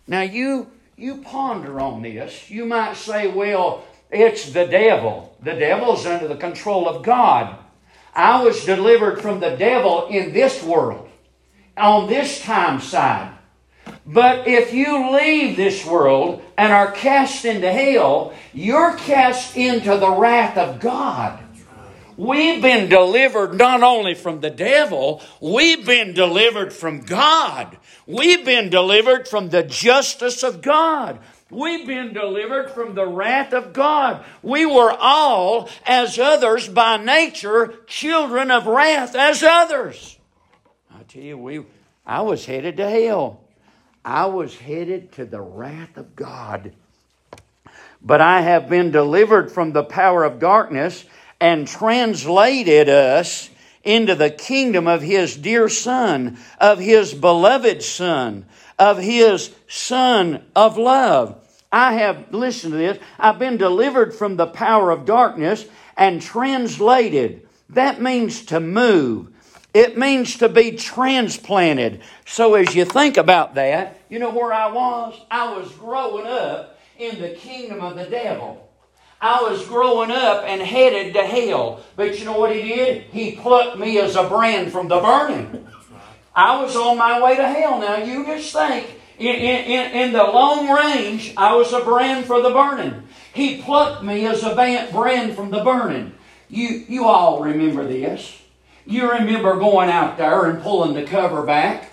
Now, 0.07 0.22
you, 0.22 0.69
you 0.98 1.17
ponder 1.17 1.79
on 1.79 2.01
this. 2.01 2.50
You 2.50 2.65
might 2.65 2.95
say, 2.95 3.27
well, 3.27 3.86
it's 4.12 4.51
the 4.51 4.65
devil. 4.65 5.36
The 5.41 5.53
devil's 5.53 6.05
under 6.05 6.27
the 6.27 6.36
control 6.36 6.88
of 6.88 7.03
God. 7.03 7.57
I 8.13 8.43
was 8.43 8.63
delivered 8.63 9.22
from 9.22 9.41
the 9.41 9.57
devil 9.57 10.07
in 10.07 10.31
this 10.31 10.63
world, 10.63 11.10
on 11.75 12.07
this 12.07 12.41
time 12.41 12.79
side. 12.79 13.34
But 14.05 14.48
if 14.48 14.74
you 14.74 15.12
leave 15.12 15.57
this 15.57 15.86
world 15.86 16.41
and 16.57 16.72
are 16.72 16.91
cast 16.91 17.43
into 17.43 17.72
hell, 17.72 18.34
you're 18.53 18.95
cast 18.95 19.57
into 19.57 19.98
the 19.98 20.12
wrath 20.12 20.57
of 20.57 20.79
God. 20.79 21.45
We've 22.17 22.62
been 22.62 22.88
delivered 22.88 23.55
not 23.55 23.84
only 23.84 24.13
from 24.13 24.39
the 24.39 24.50
devil, 24.50 25.22
we've 25.41 25.86
been 25.86 26.13
delivered 26.13 26.72
from 26.72 27.01
God. 27.01 27.77
We've 28.07 28.45
been 28.45 28.69
delivered 28.69 29.27
from 29.27 29.50
the 29.50 29.63
justice 29.63 30.43
of 30.43 30.62
God. 30.62 31.19
We've 31.50 31.86
been 31.86 32.13
delivered 32.13 32.72
from 32.72 32.95
the 32.95 33.05
wrath 33.05 33.53
of 33.53 33.74
God. 33.74 34.24
We 34.41 34.65
were 34.65 34.91
all, 34.91 35.69
as 35.86 36.17
others 36.17 36.67
by 36.67 36.98
nature, 36.98 37.75
children 37.86 38.50
of 38.50 38.65
wrath 38.65 39.15
as 39.15 39.43
others. 39.43 40.17
I 40.93 41.03
tell 41.03 41.22
you, 41.22 41.38
we, 41.38 41.65
I 42.05 42.22
was 42.22 42.45
headed 42.45 42.77
to 42.77 42.89
hell. 42.89 43.41
I 44.03 44.25
was 44.25 44.57
headed 44.57 45.12
to 45.13 45.25
the 45.25 45.41
wrath 45.41 45.98
of 45.98 46.15
God. 46.15 46.72
But 48.01 48.22
I 48.22 48.41
have 48.41 48.69
been 48.69 48.91
delivered 48.91 49.51
from 49.51 49.72
the 49.72 49.84
power 49.84 50.24
of 50.24 50.39
darkness 50.39 51.05
and 51.39 51.68
translated 51.68 52.89
us 52.89 53.50
into 53.84 54.15
the 54.15 54.30
kingdom 54.30 54.88
of 54.88 55.01
His 55.01 55.36
dear 55.36 55.70
Son, 55.70 56.38
of 56.60 56.80
His 56.80 57.13
beloved 57.13 57.84
Son, 57.84 58.46
of 58.80 58.98
His 58.98 59.54
Son 59.68 60.44
of 60.56 60.77
love. 60.77 61.42
I 61.72 61.94
have, 61.94 62.34
listened 62.34 62.74
to 62.74 62.77
this, 62.77 63.00
I've 63.20 63.39
been 63.39 63.58
delivered 63.58 64.13
from 64.13 64.38
the 64.38 64.48
power 64.48 64.92
of 64.92 65.06
darkness 65.06 65.65
and 65.98 66.22
translated. 66.22 67.48
That 67.70 68.01
means 68.01 68.46
to 68.46 68.60
move. 68.60 69.32
It 69.74 69.98
means 69.98 70.38
to 70.38 70.48
be 70.48 70.72
transplanted. 70.72 72.01
So 72.25 72.56
as 72.56 72.74
you 72.75 72.86
think 72.86 73.18
about 73.18 73.56
that, 73.56 74.00
you 74.08 74.20
know 74.20 74.30
where 74.30 74.54
I 74.54 74.72
was? 74.72 75.20
I 75.30 75.54
was 75.54 75.70
growing 75.74 76.25
up 76.25 76.80
in 76.98 77.20
the 77.20 77.32
kingdom 77.32 77.82
of 77.82 77.98
the 77.98 78.06
devil. 78.06 78.64
I 79.25 79.41
was 79.41 79.65
growing 79.65 80.12
up 80.12 80.44
and 80.46 80.62
headed 80.62 81.15
to 81.15 81.24
hell. 81.24 81.82
But 81.96 82.20
you 82.20 82.25
know 82.25 82.38
what 82.38 82.55
he 82.55 82.62
did? 82.62 83.01
He 83.05 83.32
plucked 83.32 83.75
me 83.75 83.98
as 83.98 84.15
a 84.15 84.29
brand 84.29 84.72
from 84.72 84.88
the 84.88 85.00
burning. 85.00 85.67
I 86.36 86.62
was 86.62 86.75
on 86.75 87.00
my 87.00 87.20
way 87.20 87.36
to 87.36 87.48
hell. 87.48 87.79
Now 87.79 87.98
you 87.98 88.24
just 88.24 88.53
think, 88.53 88.88
in, 89.17 89.36
in, 89.36 89.91
in 89.94 90.13
the 90.13 90.24
long 90.24 90.70
range, 90.70 91.34
I 91.36 91.55
was 91.55 91.74
a 91.74 91.84
brand 91.84 92.27
for 92.27 92.39
the 92.39 92.51
burning. 92.51 93.01
He 93.34 93.63
plucked 93.63 94.03
me 94.03 94.27
as 94.27 94.44
a 94.44 94.53
brand 94.53 95.36
from 95.36 95.50
the 95.50 95.63
burning. 95.63 96.13
You, 96.48 96.86
you 96.88 97.05
all 97.05 97.41
remember 97.41 97.84
this. 97.84 98.39
You 98.86 99.12
remember 99.12 99.55
going 99.55 99.89
out 99.89 100.20
there 100.20 100.46
and 100.46 100.62
pulling 100.62 100.94
the 100.94 101.03
cover 101.03 101.41
back. 101.41 101.89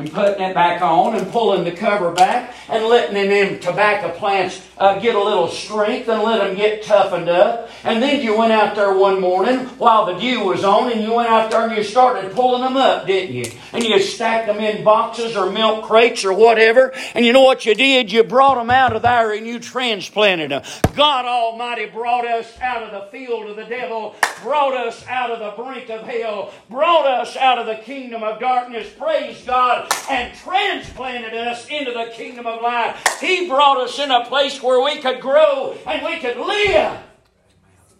And 0.00 0.10
putting 0.10 0.42
it 0.42 0.54
back 0.54 0.80
on 0.80 1.14
and 1.14 1.30
pulling 1.30 1.64
the 1.64 1.72
cover 1.72 2.10
back 2.10 2.54
and 2.68 2.86
letting 2.86 3.14
them 3.14 3.60
tobacco 3.60 4.10
plants 4.16 4.66
uh, 4.78 4.98
get 4.98 5.14
a 5.14 5.22
little 5.22 5.48
strength 5.48 6.08
and 6.08 6.22
let 6.22 6.38
them 6.38 6.56
get 6.56 6.82
toughened 6.82 7.28
up. 7.28 7.68
And 7.84 8.02
then 8.02 8.22
you 8.22 8.36
went 8.36 8.52
out 8.52 8.74
there 8.74 8.94
one 8.94 9.20
morning 9.20 9.58
while 9.78 10.06
the 10.06 10.18
dew 10.18 10.44
was 10.44 10.64
on 10.64 10.90
and 10.90 11.02
you 11.02 11.12
went 11.12 11.28
out 11.28 11.50
there 11.50 11.66
and 11.66 11.76
you 11.76 11.84
started 11.84 12.32
pulling 12.32 12.62
them 12.62 12.78
up, 12.78 13.06
didn't 13.06 13.34
you? 13.34 13.44
And 13.74 13.84
you 13.84 14.00
stacked 14.00 14.46
them 14.46 14.58
in 14.58 14.82
boxes 14.82 15.36
or 15.36 15.50
milk 15.50 15.84
crates 15.84 16.24
or 16.24 16.32
whatever. 16.32 16.94
And 17.14 17.26
you 17.26 17.34
know 17.34 17.42
what 17.42 17.66
you 17.66 17.74
did? 17.74 18.10
You 18.10 18.24
brought 18.24 18.54
them 18.54 18.70
out 18.70 18.96
of 18.96 19.02
there 19.02 19.32
and 19.32 19.46
you 19.46 19.58
transplanted 19.60 20.50
them. 20.50 20.62
God 20.96 21.26
Almighty 21.26 21.86
brought 21.86 22.26
us 22.26 22.58
out 22.60 22.82
of 22.82 22.90
the 22.90 23.10
field 23.10 23.50
of 23.50 23.56
the 23.56 23.64
devil, 23.64 24.14
brought 24.42 24.74
us 24.74 25.06
out 25.06 25.30
of 25.30 25.40
the 25.40 25.62
brink 25.62 25.90
of 25.90 26.06
hell, 26.06 26.52
brought 26.70 27.06
us 27.06 27.36
out 27.36 27.58
of 27.58 27.66
the 27.66 27.82
kingdom 27.84 28.22
of 28.22 28.40
darkness. 28.40 28.88
Praise 28.98 29.44
God 29.44 29.89
and 30.10 30.34
transplanted 30.34 31.34
us 31.34 31.66
into 31.68 31.92
the 31.92 32.10
kingdom 32.12 32.46
of 32.46 32.62
life. 32.62 33.02
He 33.20 33.48
brought 33.48 33.78
us 33.78 33.98
in 33.98 34.10
a 34.10 34.24
place 34.26 34.62
where 34.62 34.82
we 34.82 35.00
could 35.00 35.20
grow 35.20 35.76
and 35.86 36.04
we 36.04 36.18
could 36.18 36.36
live. 36.36 36.98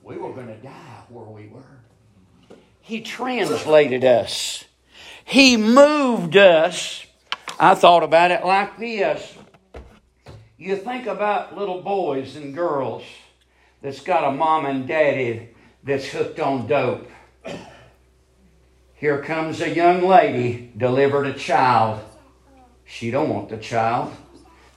We 0.03 0.17
were 0.17 0.33
going 0.33 0.49
to 0.49 0.57
die 0.57 1.03
where 1.09 1.25
we 1.25 1.47
were. 1.49 1.63
He 2.81 3.01
translated 3.01 4.05
us. 4.05 4.65
He 5.25 5.57
moved 5.57 6.37
us. 6.37 7.07
I 7.59 7.75
thought 7.75 8.03
about 8.03 8.31
it 8.31 8.45
like 8.45 8.79
this. 8.79 9.35
You 10.59 10.77
think 10.77 11.07
about 11.07 11.57
little 11.57 11.83
boys 11.83 12.37
and 12.37 12.55
girls 12.55 13.05
that's 13.81 14.01
got 14.01 14.25
a 14.25 14.33
mom 14.33 14.67
and 14.67 14.89
daddy 14.89 15.51
that's 15.85 16.07
hooked 16.07 16.41
on 16.41 16.67
dope. 16.67 17.09
Here 19.01 19.23
comes 19.23 19.63
a 19.63 19.75
young 19.75 20.07
lady, 20.07 20.73
delivered 20.77 21.27
a 21.27 21.33
child. 21.33 22.03
She 22.85 23.11
don't 23.11 23.31
want 23.31 23.49
the 23.49 23.57
child. 23.57 24.13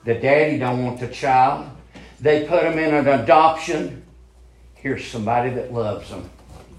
The 0.06 0.14
daddy 0.14 0.56
don't 0.56 0.82
want 0.82 0.98
the 0.98 1.08
child. 1.08 1.68
They 2.20 2.46
put 2.46 2.62
them 2.62 2.78
in 2.78 2.94
an 2.94 3.06
adoption. 3.06 4.02
Here's 4.72 5.06
somebody 5.06 5.50
that 5.50 5.74
loves 5.74 6.08
them. 6.08 6.30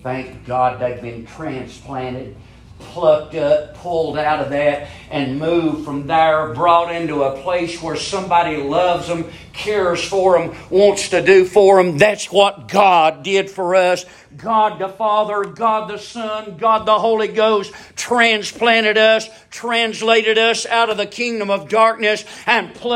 Thank 0.02 0.48
God 0.48 0.82
they've 0.82 1.00
been 1.00 1.28
transplanted 1.28 2.36
plucked 2.80 3.36
up, 3.36 3.76
pulled 3.76 4.18
out 4.18 4.42
of 4.42 4.50
that, 4.50 4.90
and 5.10 5.40
moved 5.40 5.86
from 5.86 6.08
there, 6.08 6.54
brought 6.54 6.94
into 6.94 7.24
a 7.24 7.42
place 7.42 7.82
where 7.82 7.96
somebody 7.96 8.58
loves 8.58 9.08
them, 9.08 9.30
cares 9.54 10.04
for 10.04 10.38
them, 10.38 10.56
wants 10.70 11.10
to 11.10 11.22
do 11.22 11.46
for 11.46 11.82
them. 11.82 11.98
That's 11.98 12.32
what 12.32 12.68
God 12.68 13.24
did 13.24 13.50
for 13.50 13.76
us. 13.76 14.06
God 14.38 14.80
the 14.80 14.90
Father, 14.90 15.46
God 15.46 15.90
the 15.90 15.98
Son, 15.98 16.58
God 16.58 16.86
the 16.86 17.00
Holy 17.00 17.30
Ghost 17.30 17.74
transplanted 17.96 18.98
us, 18.98 19.30
translated 19.50 20.38
us 20.38 20.66
out 20.66 20.90
of 20.90 20.98
the 20.98 21.06
kingdom 21.06 21.50
of 21.50 21.70
darkness, 21.70 22.26
and 22.46 22.74
put 22.74 22.96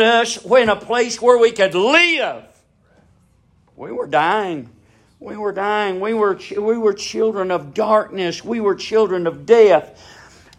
us 0.00 0.44
in 0.44 0.68
a 0.68 0.76
place 0.76 1.20
where 1.20 1.38
we 1.38 1.52
could 1.52 1.74
live. 1.74 2.44
We 3.76 3.92
were 3.92 4.06
dying. 4.06 4.70
We 5.20 5.36
were 5.36 5.52
dying. 5.52 6.00
We 6.00 6.14
were, 6.14 6.38
we 6.56 6.78
were 6.78 6.94
children 6.94 7.50
of 7.50 7.74
darkness. 7.74 8.42
We 8.42 8.58
were 8.58 8.74
children 8.74 9.26
of 9.26 9.44
death. 9.44 10.02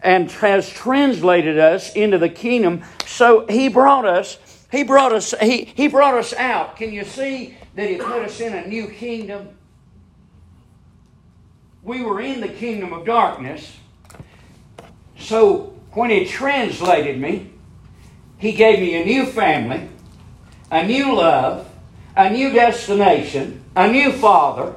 And 0.03 0.31
has 0.33 0.69
translated 0.69 1.57
us 1.57 1.93
into 1.93 2.19
the 2.19 2.29
kingdom. 2.29 2.83
So 3.07 3.47
he 3.47 3.69
brought 3.69 4.05
us, 4.05 4.37
he 4.71 4.83
brought 4.83 5.13
us, 5.13 5.33
he, 5.41 5.65
he 5.65 5.87
brought 5.87 6.15
us 6.15 6.33
out. 6.33 6.75
Can 6.75 6.93
you 6.93 7.03
see 7.03 7.57
that 7.75 7.89
he 7.89 7.97
put 7.97 8.21
us 8.23 8.39
in 8.39 8.53
a 8.53 8.67
new 8.67 8.87
kingdom? 8.87 9.49
We 11.83 12.03
were 12.03 12.21
in 12.21 12.39
the 12.39 12.47
kingdom 12.47 12.93
of 12.93 13.05
darkness. 13.05 13.75
So 15.17 15.73
when 15.93 16.11
he 16.11 16.25
translated 16.25 17.19
me, 17.19 17.51
he 18.37 18.53
gave 18.53 18.79
me 18.79 19.01
a 19.01 19.05
new 19.05 19.25
family, 19.25 19.89
a 20.71 20.85
new 20.85 21.15
love, 21.15 21.67
a 22.15 22.29
new 22.29 22.51
destination 22.51 23.60
a 23.75 23.91
new 23.91 24.11
father, 24.11 24.75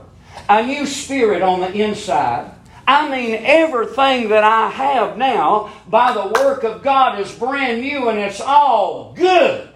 a 0.49 0.65
new 0.65 0.87
spirit 0.87 1.43
on 1.43 1.61
the 1.61 1.73
inside. 1.73 2.51
I 2.87 3.09
mean, 3.09 3.41
everything 3.43 4.29
that 4.29 4.45
I 4.45 4.69
have 4.69 5.17
now 5.17 5.73
by 5.89 6.13
the 6.13 6.41
work 6.41 6.65
of 6.65 6.83
God 6.83 7.19
is 7.19 7.33
brand 7.33 7.81
new 7.81 8.09
and 8.09 8.19
it's 8.19 8.41
all 8.41 9.15
good. 9.15 9.71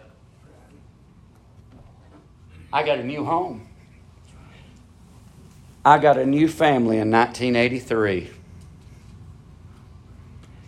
I 2.73 2.83
got 2.83 2.99
a 2.99 3.05
new 3.05 3.25
home. 3.25 3.67
I 5.85 5.99
got 5.99 6.19
a 6.19 6.27
new 6.27 6.49
family 6.49 6.99
in 6.99 7.11
1983. 7.11 8.31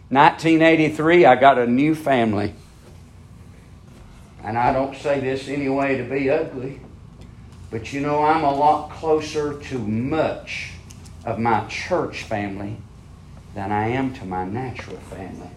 1983, 0.09 1.27
I 1.27 1.37
got 1.37 1.59
a 1.59 1.67
new 1.67 1.95
family. 1.95 2.55
And 4.43 4.57
I 4.57 4.73
don't 4.73 4.97
say 4.97 5.21
this 5.21 5.47
anyway 5.49 5.99
to 5.99 6.05
be 6.05 6.31
ugly. 6.31 6.81
But 7.71 7.93
you 7.93 8.01
know, 8.01 8.23
I'm 8.23 8.45
a 8.45 8.53
lot 8.53 8.91
closer 8.91 9.59
to 9.59 9.79
much 9.79 10.73
of 11.25 11.39
my 11.39 11.67
church 11.67 12.25
family 12.25 12.77
than 13.55 13.71
I 13.71 13.89
am 13.89 14.13
to 14.15 14.25
my 14.25 14.45
natural 14.45 14.97
family. 14.97 15.51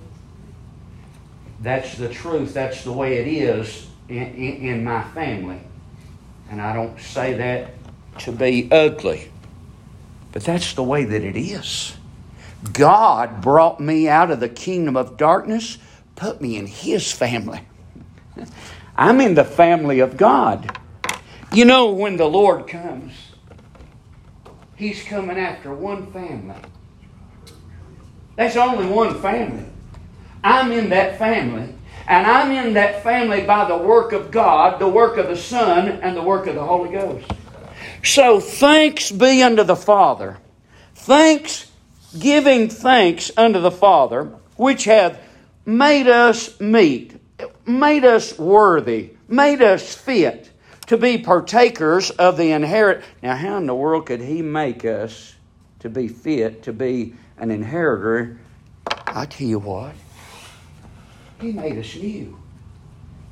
That's 1.62 1.96
the 1.98 2.10
truth. 2.10 2.54
That's 2.54 2.84
the 2.84 2.92
way 2.92 3.18
it 3.18 3.28
is 3.28 3.88
in, 4.10 4.18
in, 4.18 4.56
in 4.68 4.84
my 4.84 5.04
family. 5.04 5.62
And 6.50 6.62
I 6.62 6.74
don't 6.74 7.00
say 7.00 7.34
that 7.34 7.72
to 8.20 8.32
be 8.32 8.70
ugly, 8.72 9.32
but 10.32 10.44
that's 10.44 10.74
the 10.74 10.84
way 10.84 11.06
that 11.06 11.24
it 11.24 11.38
is. 11.38 11.96
God 12.72 13.42
brought 13.42 13.80
me 13.80 14.08
out 14.08 14.30
of 14.30 14.40
the 14.40 14.50
kingdom 14.50 14.96
of 14.96 15.18
darkness, 15.18 15.78
put 16.16 16.42
me 16.42 16.58
in 16.58 16.68
His 16.68 17.12
family. 17.12 17.62
I'm 18.96 19.20
in 19.20 19.34
the 19.34 19.44
family 19.44 20.00
of 20.00 20.18
God. 20.18 20.78
You 21.54 21.66
know, 21.66 21.92
when 21.92 22.18
the 22.18 22.26
Lord 22.26 22.68
comes, 22.68 23.14
He's 24.76 25.04
coming 25.04 25.38
after 25.38 25.72
one 25.72 26.12
family. 26.12 26.56
That's 28.36 28.56
only 28.56 28.88
one 28.88 29.22
family. 29.22 29.66
I'm 30.44 30.72
in 30.72 30.90
that 30.90 31.20
family. 31.20 31.76
And 32.08 32.28
I'm 32.28 32.52
in 32.52 32.74
that 32.74 33.04
family 33.04 33.44
by 33.44 33.66
the 33.66 33.78
work 33.78 34.12
of 34.14 34.32
God, 34.32 34.80
the 34.80 34.88
work 34.88 35.18
of 35.18 35.28
the 35.28 35.38
Son, 35.38 35.88
and 35.88 36.18
the 36.18 36.24
work 36.24 36.48
of 36.48 36.56
the 36.56 36.66
Holy 36.66 36.92
Ghost. 36.92 37.32
So 38.04 38.40
thanks 38.40 39.12
be 39.12 39.44
unto 39.44 39.64
the 39.64 39.76
Father. 39.76 40.40
Thanks, 40.96 41.72
giving 42.20 42.68
thanks 42.68 43.32
unto 43.38 43.62
the 43.62 43.72
Father, 43.72 44.34
which 44.58 44.86
hath 44.86 45.18
made 45.66 46.08
us 46.08 46.60
meet, 46.60 47.16
made 47.66 48.04
us 48.04 48.38
worthy, 48.38 49.12
made 49.30 49.62
us 49.62 49.94
fit 49.94 50.50
to 50.88 50.98
be 50.98 51.18
partakers 51.18 52.10
of 52.12 52.38
the 52.38 52.52
inherit. 52.52 53.04
Now, 53.22 53.36
how 53.36 53.58
in 53.58 53.66
the 53.66 53.76
world 53.76 54.06
could 54.06 54.22
He 54.22 54.42
make 54.42 54.86
us 54.86 55.36
to 55.80 55.90
be 55.90 56.08
fit 56.08 56.64
to 56.64 56.74
be 56.74 57.16
an 57.38 57.52
inheritor? 57.52 58.40
I 59.08 59.26
tell 59.26 59.48
you 59.48 59.60
what, 59.60 59.94
He 61.40 61.52
made 61.52 61.78
us 61.78 61.96
new. 61.96 62.38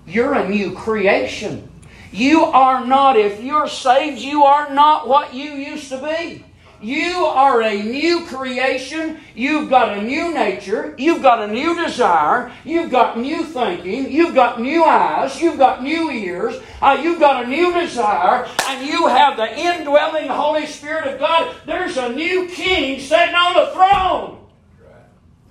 You're 0.06 0.34
a 0.34 0.48
new 0.48 0.74
creation. 0.74 1.70
You 2.12 2.44
are 2.44 2.86
not, 2.86 3.18
if 3.18 3.42
you're 3.42 3.70
saved, 3.70 4.20
you 4.20 4.44
are 4.44 4.74
not 4.74 5.08
what 5.08 5.34
you 5.34 5.52
used 5.52 5.90
to 5.90 5.98
be. 5.98 6.44
You 6.82 7.26
are 7.26 7.62
a 7.62 7.82
new 7.82 8.26
creation. 8.26 9.20
You've 9.36 9.70
got 9.70 9.98
a 9.98 10.02
new 10.02 10.34
nature. 10.34 10.96
You've 10.98 11.22
got 11.22 11.48
a 11.48 11.52
new 11.52 11.76
desire. 11.76 12.52
You've 12.66 12.90
got 12.90 13.20
new 13.20 13.44
thinking. 13.44 14.12
You've 14.12 14.34
got 14.34 14.60
new 14.60 14.84
eyes. 14.84 15.40
You've 15.40 15.58
got 15.58 15.84
new 15.84 16.10
ears. 16.10 16.60
Uh, 16.82 17.00
you've 17.02 17.20
got 17.20 17.46
a 17.46 17.48
new 17.48 17.72
desire. 17.74 18.48
And 18.68 18.88
you 18.88 19.08
have 19.08 19.38
the 19.38 19.58
indwelling 19.58 20.28
Holy 20.28 20.66
Spirit 20.66 21.08
of 21.08 21.20
God. 21.20 21.56
There's 21.66 21.98
a 21.98 22.10
new 22.10 22.48
king 22.48 23.00
sitting 23.00 23.36
on 23.36 23.54
the 23.54 23.72
throne. 23.74 24.38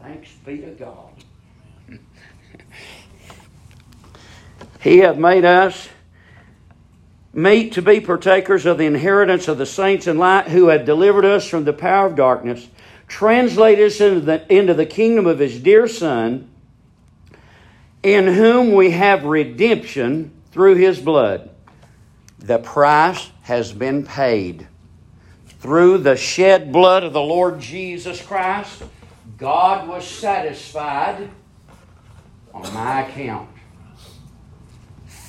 Thanks 0.03 0.31
be 0.45 0.59
to 0.59 0.71
God. 0.73 1.11
he 4.81 4.99
hath 4.99 5.17
made 5.17 5.45
us 5.45 5.89
meet 7.33 7.73
to 7.75 7.83
be 7.83 8.01
partakers 8.01 8.67
of 8.67 8.79
the 8.79 8.87
inheritance 8.87 9.49
of 9.49 9.59
the 9.59 9.67
saints 9.67 10.07
in 10.07 10.19
light 10.19 10.49
who 10.49 10.69
had 10.69 10.85
delivered 10.85 11.25
us 11.25 11.49
from 11.49 11.65
the 11.65 11.73
power 11.73 12.07
of 12.07 12.17
darkness, 12.17 12.69
translate 13.07 13.79
us 13.79 14.01
into 14.01 14.21
the, 14.21 14.53
into 14.53 14.75
the 14.75 14.87
kingdom 14.87 15.27
of 15.27 15.39
his 15.39 15.61
dear 15.61 15.87
Son, 15.87 16.49
in 18.03 18.27
whom 18.27 18.73
we 18.73 18.91
have 18.91 19.25
redemption 19.25 20.33
through 20.53 20.77
his 20.77 20.99
blood. 20.99 21.51
The 22.39 22.59
price 22.59 23.31
has 23.43 23.73
been 23.73 24.05
paid. 24.05 24.67
Through 25.61 25.99
the 25.99 26.17
shed 26.17 26.73
blood 26.73 27.05
of 27.05 27.13
the 27.13 27.21
Lord 27.21 27.61
Jesus 27.61 28.23
Christ, 28.23 28.83
God 29.37 29.87
was 29.87 30.07
satisfied 30.07 31.29
on 32.55 32.73
my 32.73 33.07
account 33.07 33.51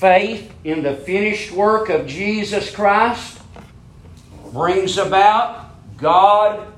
faith 0.02 0.52
in 0.64 0.82
the 0.82 0.96
finished 0.96 1.52
work 1.52 1.90
of 1.90 2.08
Jesus 2.08 2.74
Christ 2.74 3.40
brings 4.52 4.98
about 4.98 5.76
God 5.96 6.74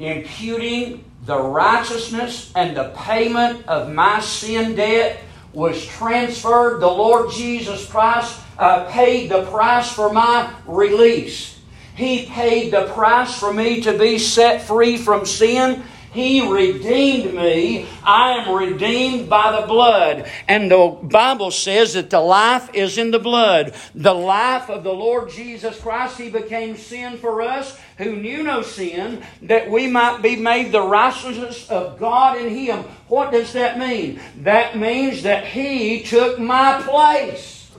imputing 0.00 1.04
the 1.26 1.40
righteousness 1.40 2.52
and 2.56 2.76
the 2.76 2.92
payment 2.96 3.64
of 3.68 3.92
my 3.92 4.18
sin 4.18 4.74
debt 4.74 5.20
was 5.52 5.86
transferred. 5.86 6.80
The 6.80 6.88
Lord 6.88 7.30
Jesus 7.30 7.86
Christ 7.88 8.40
uh, 8.58 8.90
paid 8.90 9.30
the 9.30 9.44
price 9.44 9.92
for 9.92 10.12
my 10.12 10.52
release. 10.66 11.60
He 11.94 12.26
paid 12.26 12.72
the 12.72 12.86
price 12.86 13.38
for 13.38 13.54
me 13.54 13.80
to 13.82 13.96
be 13.96 14.18
set 14.18 14.60
free 14.60 14.96
from 14.96 15.24
sin 15.24 15.84
he 16.16 16.50
redeemed 16.50 17.34
me. 17.34 17.86
I 18.02 18.38
am 18.38 18.54
redeemed 18.56 19.28
by 19.28 19.60
the 19.60 19.66
blood. 19.66 20.26
And 20.48 20.70
the 20.70 20.98
Bible 21.02 21.50
says 21.50 21.92
that 21.92 22.08
the 22.08 22.20
life 22.20 22.70
is 22.72 22.96
in 22.96 23.10
the 23.10 23.18
blood. 23.18 23.74
The 23.94 24.14
life 24.14 24.70
of 24.70 24.82
the 24.82 24.94
Lord 24.94 25.28
Jesus 25.28 25.78
Christ. 25.78 26.16
He 26.18 26.30
became 26.30 26.78
sin 26.78 27.18
for 27.18 27.42
us 27.42 27.78
who 27.98 28.16
knew 28.16 28.42
no 28.42 28.62
sin, 28.62 29.22
that 29.42 29.70
we 29.70 29.88
might 29.88 30.22
be 30.22 30.36
made 30.36 30.72
the 30.72 30.80
righteousness 30.80 31.68
of 31.68 31.98
God 31.98 32.38
in 32.38 32.48
Him. 32.48 32.84
What 33.08 33.30
does 33.32 33.52
that 33.52 33.78
mean? 33.78 34.18
That 34.38 34.78
means 34.78 35.22
that 35.24 35.44
He 35.44 36.02
took 36.02 36.38
my 36.38 36.80
place. 36.80 37.70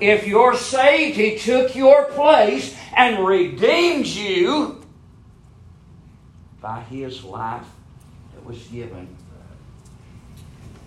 If 0.00 0.26
you're 0.26 0.56
saved, 0.56 1.16
He 1.16 1.38
took 1.38 1.76
your 1.76 2.06
place 2.06 2.76
and 2.96 3.24
redeemed 3.24 4.06
you 4.06 4.77
by 6.68 6.80
his 6.80 7.24
life 7.24 7.64
that 8.34 8.44
was 8.44 8.58
given. 8.66 9.08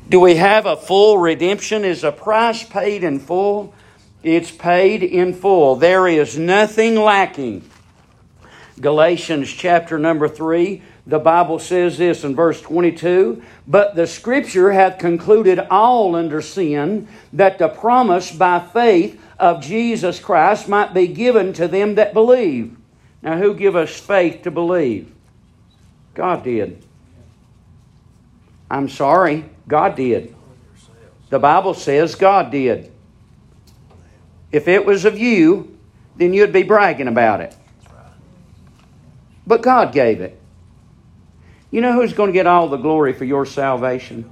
Do 0.09 0.19
we 0.19 0.35
have 0.35 0.67
a 0.67 0.77
full 0.77 1.17
redemption? 1.17 1.83
Is 1.83 2.03
a 2.03 2.11
price 2.11 2.63
paid 2.63 3.03
in 3.03 3.17
full? 3.17 3.73
It's 4.21 4.51
paid 4.51 5.01
in 5.01 5.33
full. 5.33 5.77
There 5.77 6.07
is 6.07 6.37
nothing 6.37 6.97
lacking. 6.97 7.67
Galatians 8.79 9.51
chapter 9.51 9.97
number 9.97 10.27
3, 10.29 10.83
the 11.07 11.17
Bible 11.17 11.57
says 11.57 11.97
this 11.97 12.23
in 12.23 12.35
verse 12.35 12.61
22 12.61 13.41
But 13.65 13.95
the 13.95 14.05
Scripture 14.05 14.73
hath 14.73 14.99
concluded 14.99 15.57
all 15.71 16.15
under 16.15 16.43
sin, 16.43 17.07
that 17.33 17.57
the 17.57 17.69
promise 17.69 18.31
by 18.31 18.59
faith 18.59 19.19
of 19.39 19.63
Jesus 19.63 20.19
Christ 20.19 20.69
might 20.69 20.93
be 20.93 21.07
given 21.07 21.53
to 21.53 21.67
them 21.67 21.95
that 21.95 22.13
believe. 22.13 22.77
Now, 23.23 23.39
who 23.39 23.55
give 23.55 23.75
us 23.75 23.99
faith 23.99 24.43
to 24.43 24.51
believe? 24.51 25.11
God 26.13 26.43
did. 26.43 26.83
I'm 28.69 28.89
sorry, 28.89 29.45
God 29.67 29.95
did. 29.95 30.35
The 31.29 31.39
Bible 31.39 31.73
says 31.73 32.15
God 32.15 32.51
did. 32.51 32.91
If 34.51 34.67
it 34.67 34.85
was 34.85 35.05
of 35.05 35.17
you, 35.17 35.77
then 36.17 36.33
you'd 36.33 36.53
be 36.53 36.63
bragging 36.63 37.07
about 37.07 37.41
it. 37.41 37.55
But 39.47 39.61
God 39.61 39.93
gave 39.93 40.21
it. 40.21 40.39
You 41.71 41.79
know 41.81 41.93
who's 41.93 42.13
going 42.13 42.27
to 42.27 42.33
get 42.33 42.47
all 42.47 42.67
the 42.67 42.77
glory 42.77 43.13
for 43.13 43.23
your 43.23 43.45
salvation? 43.45 44.29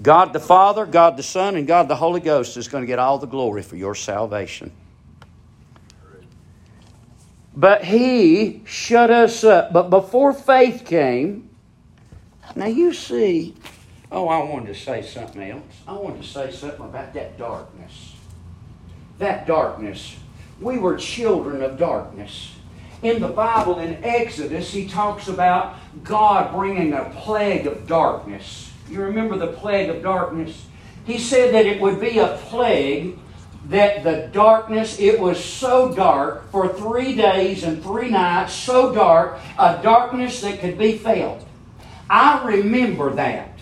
God 0.00 0.32
the 0.32 0.40
Father, 0.40 0.86
God 0.86 1.16
the 1.16 1.22
Son, 1.22 1.54
and 1.54 1.66
God 1.66 1.86
the 1.88 1.96
Holy 1.96 2.20
Ghost 2.20 2.56
is 2.56 2.66
going 2.66 2.82
to 2.82 2.86
get 2.86 2.98
all 2.98 3.18
the 3.18 3.26
glory 3.26 3.62
for 3.62 3.76
your 3.76 3.94
salvation. 3.94 4.72
But 7.54 7.84
he 7.84 8.62
shut 8.64 9.10
us 9.10 9.44
up. 9.44 9.72
But 9.72 9.90
before 9.90 10.32
faith 10.32 10.84
came, 10.86 11.50
now 12.56 12.66
you 12.66 12.92
see, 12.92 13.54
oh, 14.10 14.28
I 14.28 14.42
wanted 14.44 14.68
to 14.68 14.74
say 14.74 15.02
something 15.02 15.42
else. 15.42 15.62
I 15.86 15.92
wanted 15.92 16.22
to 16.22 16.28
say 16.28 16.50
something 16.50 16.84
about 16.84 17.12
that 17.14 17.38
darkness. 17.38 18.14
That 19.18 19.46
darkness. 19.46 20.16
We 20.60 20.78
were 20.78 20.96
children 20.96 21.62
of 21.62 21.78
darkness. 21.78 22.54
In 23.02 23.20
the 23.20 23.28
Bible, 23.28 23.80
in 23.80 24.02
Exodus, 24.04 24.72
he 24.72 24.86
talks 24.86 25.28
about 25.28 25.76
God 26.04 26.52
bringing 26.52 26.92
a 26.92 27.10
plague 27.16 27.66
of 27.66 27.86
darkness. 27.86 28.72
You 28.88 29.02
remember 29.02 29.36
the 29.36 29.48
plague 29.48 29.90
of 29.90 30.02
darkness? 30.02 30.66
He 31.04 31.18
said 31.18 31.52
that 31.52 31.66
it 31.66 31.80
would 31.80 32.00
be 32.00 32.18
a 32.18 32.36
plague 32.44 33.18
that 33.66 34.02
the 34.02 34.28
darkness, 34.32 34.98
it 34.98 35.20
was 35.20 35.42
so 35.42 35.94
dark 35.94 36.50
for 36.50 36.68
three 36.68 37.14
days 37.14 37.62
and 37.62 37.82
three 37.82 38.10
nights, 38.10 38.52
so 38.52 38.92
dark, 38.92 39.38
a 39.58 39.80
darkness 39.82 40.40
that 40.40 40.60
could 40.60 40.76
be 40.76 40.98
felt. 40.98 41.46
I 42.10 42.44
remember 42.44 43.14
that. 43.14 43.52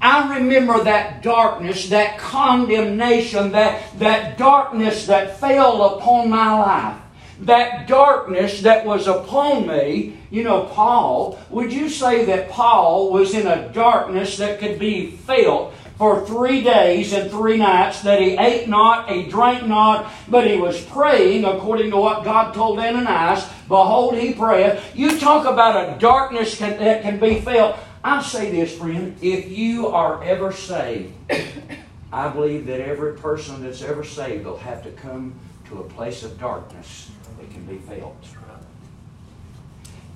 I 0.00 0.36
remember 0.38 0.82
that 0.82 1.22
darkness, 1.22 1.88
that 1.90 2.18
condemnation, 2.18 3.52
that, 3.52 3.98
that 4.00 4.36
darkness 4.36 5.06
that 5.06 5.38
fell 5.38 5.96
upon 5.96 6.28
my 6.28 6.58
life. 6.58 6.98
That 7.42 7.86
darkness 7.86 8.62
that 8.62 8.84
was 8.84 9.06
upon 9.06 9.68
me. 9.68 10.16
You 10.30 10.42
know, 10.42 10.64
Paul, 10.64 11.38
would 11.50 11.72
you 11.72 11.88
say 11.88 12.24
that 12.24 12.50
Paul 12.50 13.12
was 13.12 13.34
in 13.34 13.46
a 13.46 13.68
darkness 13.72 14.38
that 14.38 14.58
could 14.58 14.78
be 14.78 15.12
felt? 15.12 15.72
For 16.02 16.26
three 16.26 16.64
days 16.64 17.12
and 17.12 17.30
three 17.30 17.56
nights 17.56 18.00
that 18.00 18.20
he 18.20 18.36
ate 18.36 18.68
not, 18.68 19.08
he 19.08 19.22
drank 19.22 19.64
not, 19.68 20.12
but 20.26 20.44
he 20.44 20.56
was 20.56 20.84
praying 20.86 21.44
according 21.44 21.92
to 21.92 21.96
what 21.96 22.24
God 22.24 22.52
told 22.52 22.80
Ananias. 22.80 23.48
Behold, 23.68 24.16
he 24.16 24.34
prayeth. 24.34 24.96
You 24.96 25.16
talk 25.20 25.46
about 25.46 25.94
a 25.94 26.00
darkness 26.00 26.58
can, 26.58 26.76
that 26.80 27.02
can 27.02 27.20
be 27.20 27.40
felt. 27.40 27.78
I 28.02 28.20
say 28.20 28.50
this, 28.50 28.76
friend, 28.76 29.16
if 29.22 29.48
you 29.48 29.86
are 29.86 30.24
ever 30.24 30.50
saved, 30.50 31.14
I 32.12 32.30
believe 32.30 32.66
that 32.66 32.80
every 32.80 33.12
person 33.12 33.62
that's 33.62 33.82
ever 33.82 34.02
saved 34.02 34.44
will 34.44 34.58
have 34.58 34.82
to 34.82 34.90
come 34.90 35.38
to 35.68 35.82
a 35.82 35.84
place 35.84 36.24
of 36.24 36.36
darkness 36.36 37.12
that 37.38 37.48
can 37.52 37.64
be 37.64 37.78
felt. 37.78 38.16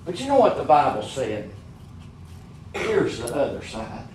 But 0.05 0.19
you 0.19 0.27
know 0.27 0.41
what 0.41 0.57
the 0.57 0.65
Bible 0.65 1.05
said? 1.05 1.49
Here's 2.75 3.21
the 3.21 3.33
other 3.33 3.65
side. 3.65 4.09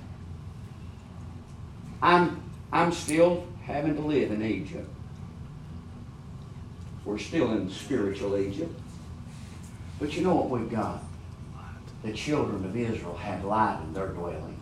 I'm, 2.01 2.41
I'm 2.71 2.91
still 2.91 3.45
having 3.63 3.95
to 3.95 4.01
live 4.01 4.31
in 4.31 4.43
Egypt. 4.43 4.89
We're 7.05 7.17
still 7.17 7.51
in 7.51 7.69
spiritual 7.69 8.37
Egypt. 8.37 8.73
But 9.99 10.15
you 10.15 10.23
know 10.23 10.35
what 10.35 10.49
we've 10.49 10.69
got? 10.69 11.03
The 12.03 12.13
children 12.13 12.65
of 12.65 12.75
Israel 12.75 13.15
had 13.15 13.43
light 13.43 13.79
in 13.83 13.93
their 13.93 14.07
dwelling. 14.07 14.59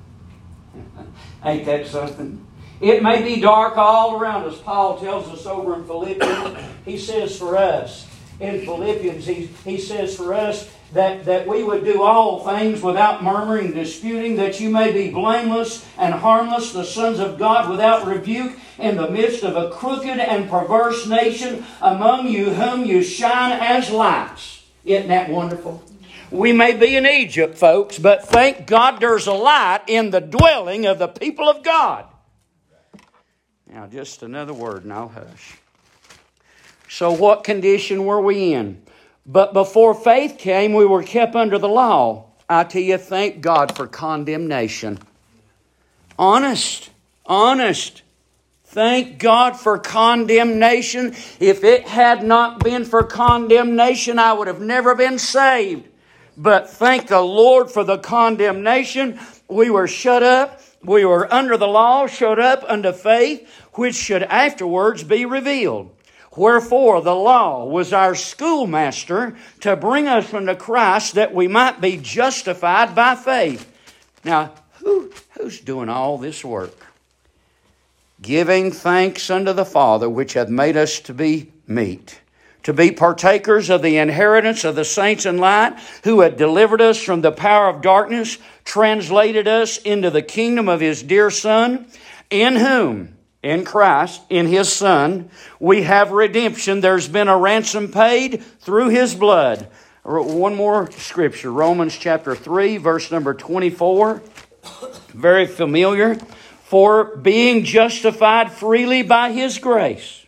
Ain't 1.45 1.65
that 1.65 1.87
something? 1.87 2.45
It 2.81 3.03
may 3.03 3.21
be 3.23 3.41
dark 3.41 3.77
all 3.77 4.19
around 4.19 4.45
us. 4.45 4.59
Paul 4.59 4.99
tells 4.99 5.27
us 5.29 5.45
over 5.45 5.75
in 5.75 5.85
Philippians. 5.85 6.57
He 6.85 6.97
says 6.97 7.37
for 7.37 7.57
us, 7.57 8.07
in 8.39 8.61
Philippians, 8.61 9.25
he, 9.25 9.47
he 9.65 9.77
says 9.77 10.15
for 10.15 10.33
us, 10.33 10.69
that, 10.93 11.25
that 11.25 11.47
we 11.47 11.63
would 11.63 11.83
do 11.83 12.01
all 12.01 12.45
things 12.45 12.81
without 12.81 13.23
murmuring 13.23 13.73
disputing, 13.73 14.35
that 14.37 14.59
you 14.59 14.69
may 14.69 14.91
be 14.91 15.11
blameless 15.11 15.85
and 15.97 16.13
harmless, 16.13 16.73
the 16.73 16.83
sons 16.83 17.19
of 17.19 17.37
God 17.37 17.69
without 17.69 18.07
rebuke, 18.07 18.53
in 18.77 18.97
the 18.97 19.09
midst 19.09 19.43
of 19.43 19.55
a 19.55 19.69
crooked 19.69 20.19
and 20.19 20.49
perverse 20.49 21.05
nation, 21.05 21.65
among 21.81 22.27
you 22.27 22.53
whom 22.53 22.85
you 22.85 23.03
shine 23.03 23.59
as 23.61 23.91
lights. 23.91 24.65
Isn't 24.85 25.09
that 25.09 25.29
wonderful? 25.29 25.83
We 26.31 26.53
may 26.53 26.73
be 26.77 26.95
in 26.95 27.05
Egypt, 27.05 27.57
folks, 27.57 27.97
but 27.97 28.27
thank 28.27 28.67
God 28.67 28.99
there's 28.99 29.27
a 29.27 29.33
light 29.33 29.81
in 29.87 30.11
the 30.11 30.21
dwelling 30.21 30.85
of 30.85 30.99
the 30.99 31.07
people 31.07 31.49
of 31.49 31.63
God. 31.63 32.05
Now, 33.67 33.87
just 33.87 34.23
another 34.23 34.53
word 34.53 34.83
and 34.83 34.93
I'll 34.93 35.09
hush. 35.09 35.57
So, 36.87 37.11
what 37.11 37.43
condition 37.43 38.05
were 38.05 38.21
we 38.21 38.53
in? 38.53 38.81
But 39.31 39.53
before 39.53 39.93
faith 39.93 40.39
came, 40.39 40.73
we 40.73 40.87
were 40.87 41.03
kept 41.03 41.35
under 41.35 41.59
the 41.59 41.69
law. 41.69 42.25
I 42.49 42.63
tell 42.63 42.81
you, 42.81 42.97
thank 42.97 43.41
God 43.41 43.75
for 43.75 43.85
condemnation. 43.85 44.97
Honest, 46.17 46.89
honest. 47.27 48.01
Thank 48.65 49.19
God 49.19 49.55
for 49.55 49.77
condemnation. 49.77 51.13
If 51.39 51.63
it 51.63 51.87
had 51.87 52.23
not 52.23 52.63
been 52.63 52.85
for 52.85 53.03
condemnation, 53.03 54.17
I 54.17 54.33
would 54.33 54.47
have 54.47 54.61
never 54.61 54.95
been 54.95 55.19
saved. 55.19 55.87
But 56.35 56.67
thank 56.67 57.07
the 57.07 57.21
Lord 57.21 57.69
for 57.69 57.83
the 57.83 57.99
condemnation. 57.99 59.19
We 59.47 59.69
were 59.69 59.87
shut 59.87 60.23
up. 60.23 60.59
We 60.83 61.05
were 61.05 61.31
under 61.31 61.55
the 61.55 61.67
law, 61.67 62.07
shut 62.07 62.39
up 62.39 62.63
unto 62.67 62.93
faith, 62.93 63.47
which 63.73 63.95
should 63.95 64.23
afterwards 64.23 65.03
be 65.03 65.25
revealed. 65.25 65.91
Wherefore 66.35 67.01
the 67.01 67.15
law 67.15 67.65
was 67.65 67.91
our 67.91 68.15
schoolmaster 68.15 69.35
to 69.61 69.75
bring 69.75 70.07
us 70.07 70.33
unto 70.33 70.55
Christ 70.55 71.15
that 71.15 71.33
we 71.33 71.47
might 71.47 71.81
be 71.81 71.97
justified 71.97 72.93
by 72.93 73.15
faith. 73.15 73.69
Now, 74.23 74.53
who, 74.73 75.11
who's 75.31 75.59
doing 75.59 75.89
all 75.89 76.17
this 76.17 76.43
work? 76.43 76.75
Giving 78.21 78.71
thanks 78.71 79.29
unto 79.29 79.53
the 79.53 79.65
Father 79.65 80.09
which 80.09 80.33
hath 80.33 80.49
made 80.49 80.77
us 80.77 80.99
to 81.01 81.13
be 81.13 81.51
meet, 81.67 82.19
to 82.63 82.73
be 82.73 82.91
partakers 82.91 83.69
of 83.69 83.81
the 83.81 83.97
inheritance 83.97 84.63
of 84.63 84.75
the 84.75 84.85
saints 84.85 85.25
in 85.25 85.37
light, 85.37 85.79
who 86.03 86.19
had 86.21 86.37
delivered 86.37 86.81
us 86.81 87.01
from 87.01 87.21
the 87.21 87.31
power 87.31 87.69
of 87.69 87.81
darkness, 87.81 88.37
translated 88.65 89.47
us 89.47 89.77
into 89.77 90.09
the 90.09 90.21
kingdom 90.21 90.67
of 90.67 90.81
his 90.81 91.01
dear 91.01 91.31
Son, 91.31 91.87
in 92.29 92.57
whom 92.57 93.15
in 93.41 93.63
Christ, 93.63 94.21
in 94.29 94.47
His 94.47 94.71
Son, 94.71 95.29
we 95.59 95.83
have 95.83 96.11
redemption. 96.11 96.81
There's 96.81 97.07
been 97.07 97.27
a 97.27 97.37
ransom 97.37 97.91
paid 97.91 98.43
through 98.43 98.89
His 98.89 99.15
blood, 99.15 99.67
One 100.03 100.55
more 100.55 100.91
scripture 100.91 101.51
Romans 101.51 101.97
chapter 101.97 102.35
3, 102.35 102.77
verse 102.77 103.11
number 103.11 103.33
24. 103.33 104.21
Very 105.09 105.45
familiar. 105.45 106.15
For 106.63 107.15
being 107.15 107.63
justified 107.63 108.51
freely 108.51 109.01
by 109.01 109.31
his 109.31 109.57
grace 109.57 110.23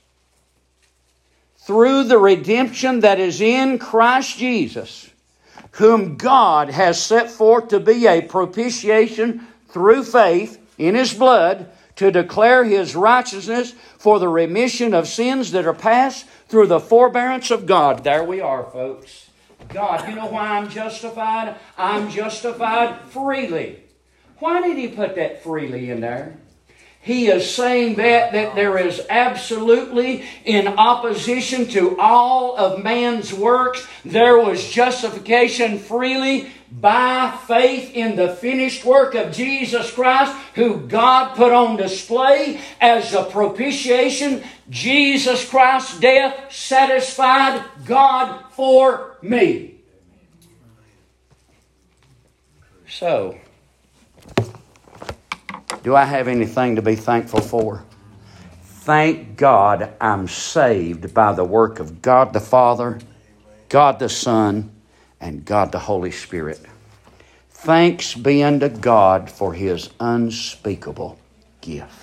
through 1.58 2.06
the 2.06 2.18
redemption 2.18 3.02
that 3.02 3.20
is 3.20 3.42
in 3.42 3.78
Christ 3.78 4.40
Jesus, 4.40 5.08
whom 5.74 6.18
God 6.18 6.70
has 6.70 7.00
set 7.00 7.30
forth 7.30 7.68
to 7.68 7.80
be 7.80 8.08
a 8.08 8.24
propitiation 8.24 9.46
through 9.70 10.04
faith 10.04 10.60
in 10.80 10.96
his 10.96 11.14
blood 11.14 11.70
to 11.96 12.12
declare 12.12 12.64
his 12.64 12.96
righteousness 12.96 13.74
for 13.98 14.20
the 14.20 14.30
remission 14.30 14.94
of 14.94 15.08
sins 15.08 15.52
that 15.52 15.66
are 15.66 15.74
past 15.74 16.26
through 16.48 16.68
the 16.68 16.80
forbearance 16.80 17.52
of 17.52 17.66
God. 17.66 18.04
There 18.04 18.24
we 18.24 18.42
are, 18.42 18.64
folks. 18.64 19.30
God, 19.70 20.08
you 20.08 20.16
know 20.16 20.28
why 20.28 20.58
I'm 20.58 20.70
justified? 20.70 21.56
I'm 21.78 22.10
justified 22.10 23.02
freely. 23.10 23.84
Why 24.40 24.62
did 24.62 24.78
he 24.78 24.88
put 24.88 25.16
that 25.16 25.44
freely 25.44 25.90
in 25.90 26.02
there? 26.02 26.38
He 27.04 27.30
is 27.30 27.50
saying 27.50 27.96
that, 27.96 28.32
that 28.34 28.54
there 28.54 28.78
is 28.78 29.02
absolutely 29.10 30.24
in 30.46 30.68
opposition 30.68 31.66
to 31.70 32.00
all 32.00 32.56
of 32.56 32.84
man's 32.84 33.34
works. 33.34 33.88
There 34.06 34.38
was 34.38 34.70
justification 34.70 35.80
freely 35.80 36.52
by 36.72 37.36
faith 37.48 37.92
in 37.96 38.16
the 38.16 38.36
finished 38.36 38.86
work 38.86 39.16
of 39.16 39.34
Jesus 39.34 39.92
Christ, 39.92 40.32
who 40.54 40.78
God 40.82 41.36
put 41.36 41.52
on 41.52 41.76
display 41.76 42.62
as 42.80 43.16
a 43.16 43.24
propitiation. 43.24 44.44
Jesus 44.70 45.50
Christ's 45.50 46.00
death 46.00 46.54
satisfied 46.54 47.66
God 47.84 48.46
for 48.52 49.18
me. 49.24 49.80
So, 52.88 53.41
do 55.84 55.96
I 55.96 56.06
have 56.06 56.28
anything 56.28 56.76
to 56.76 56.82
be 56.82 56.96
thankful 56.96 57.42
for? 57.42 57.84
Thank 58.64 59.38
God 59.38 59.94
I'm 60.02 60.28
saved 60.28 61.14
by 61.14 61.34
the 61.34 61.44
work 61.44 61.80
of 61.80 62.02
God 62.02 62.34
the 62.34 62.40
Father, 62.40 63.00
God 63.70 64.00
the 64.00 64.10
Son, 64.10 64.72
and 65.20 65.46
God 65.46 65.72
the 65.72 65.80
Holy 65.80 66.12
Spirit. 66.12 66.60
Thanks 67.50 68.16
be 68.16 68.44
unto 68.44 68.70
God 68.70 69.30
for 69.30 69.54
his 69.54 69.92
unspeakable 70.00 71.20
gift. 71.62 72.01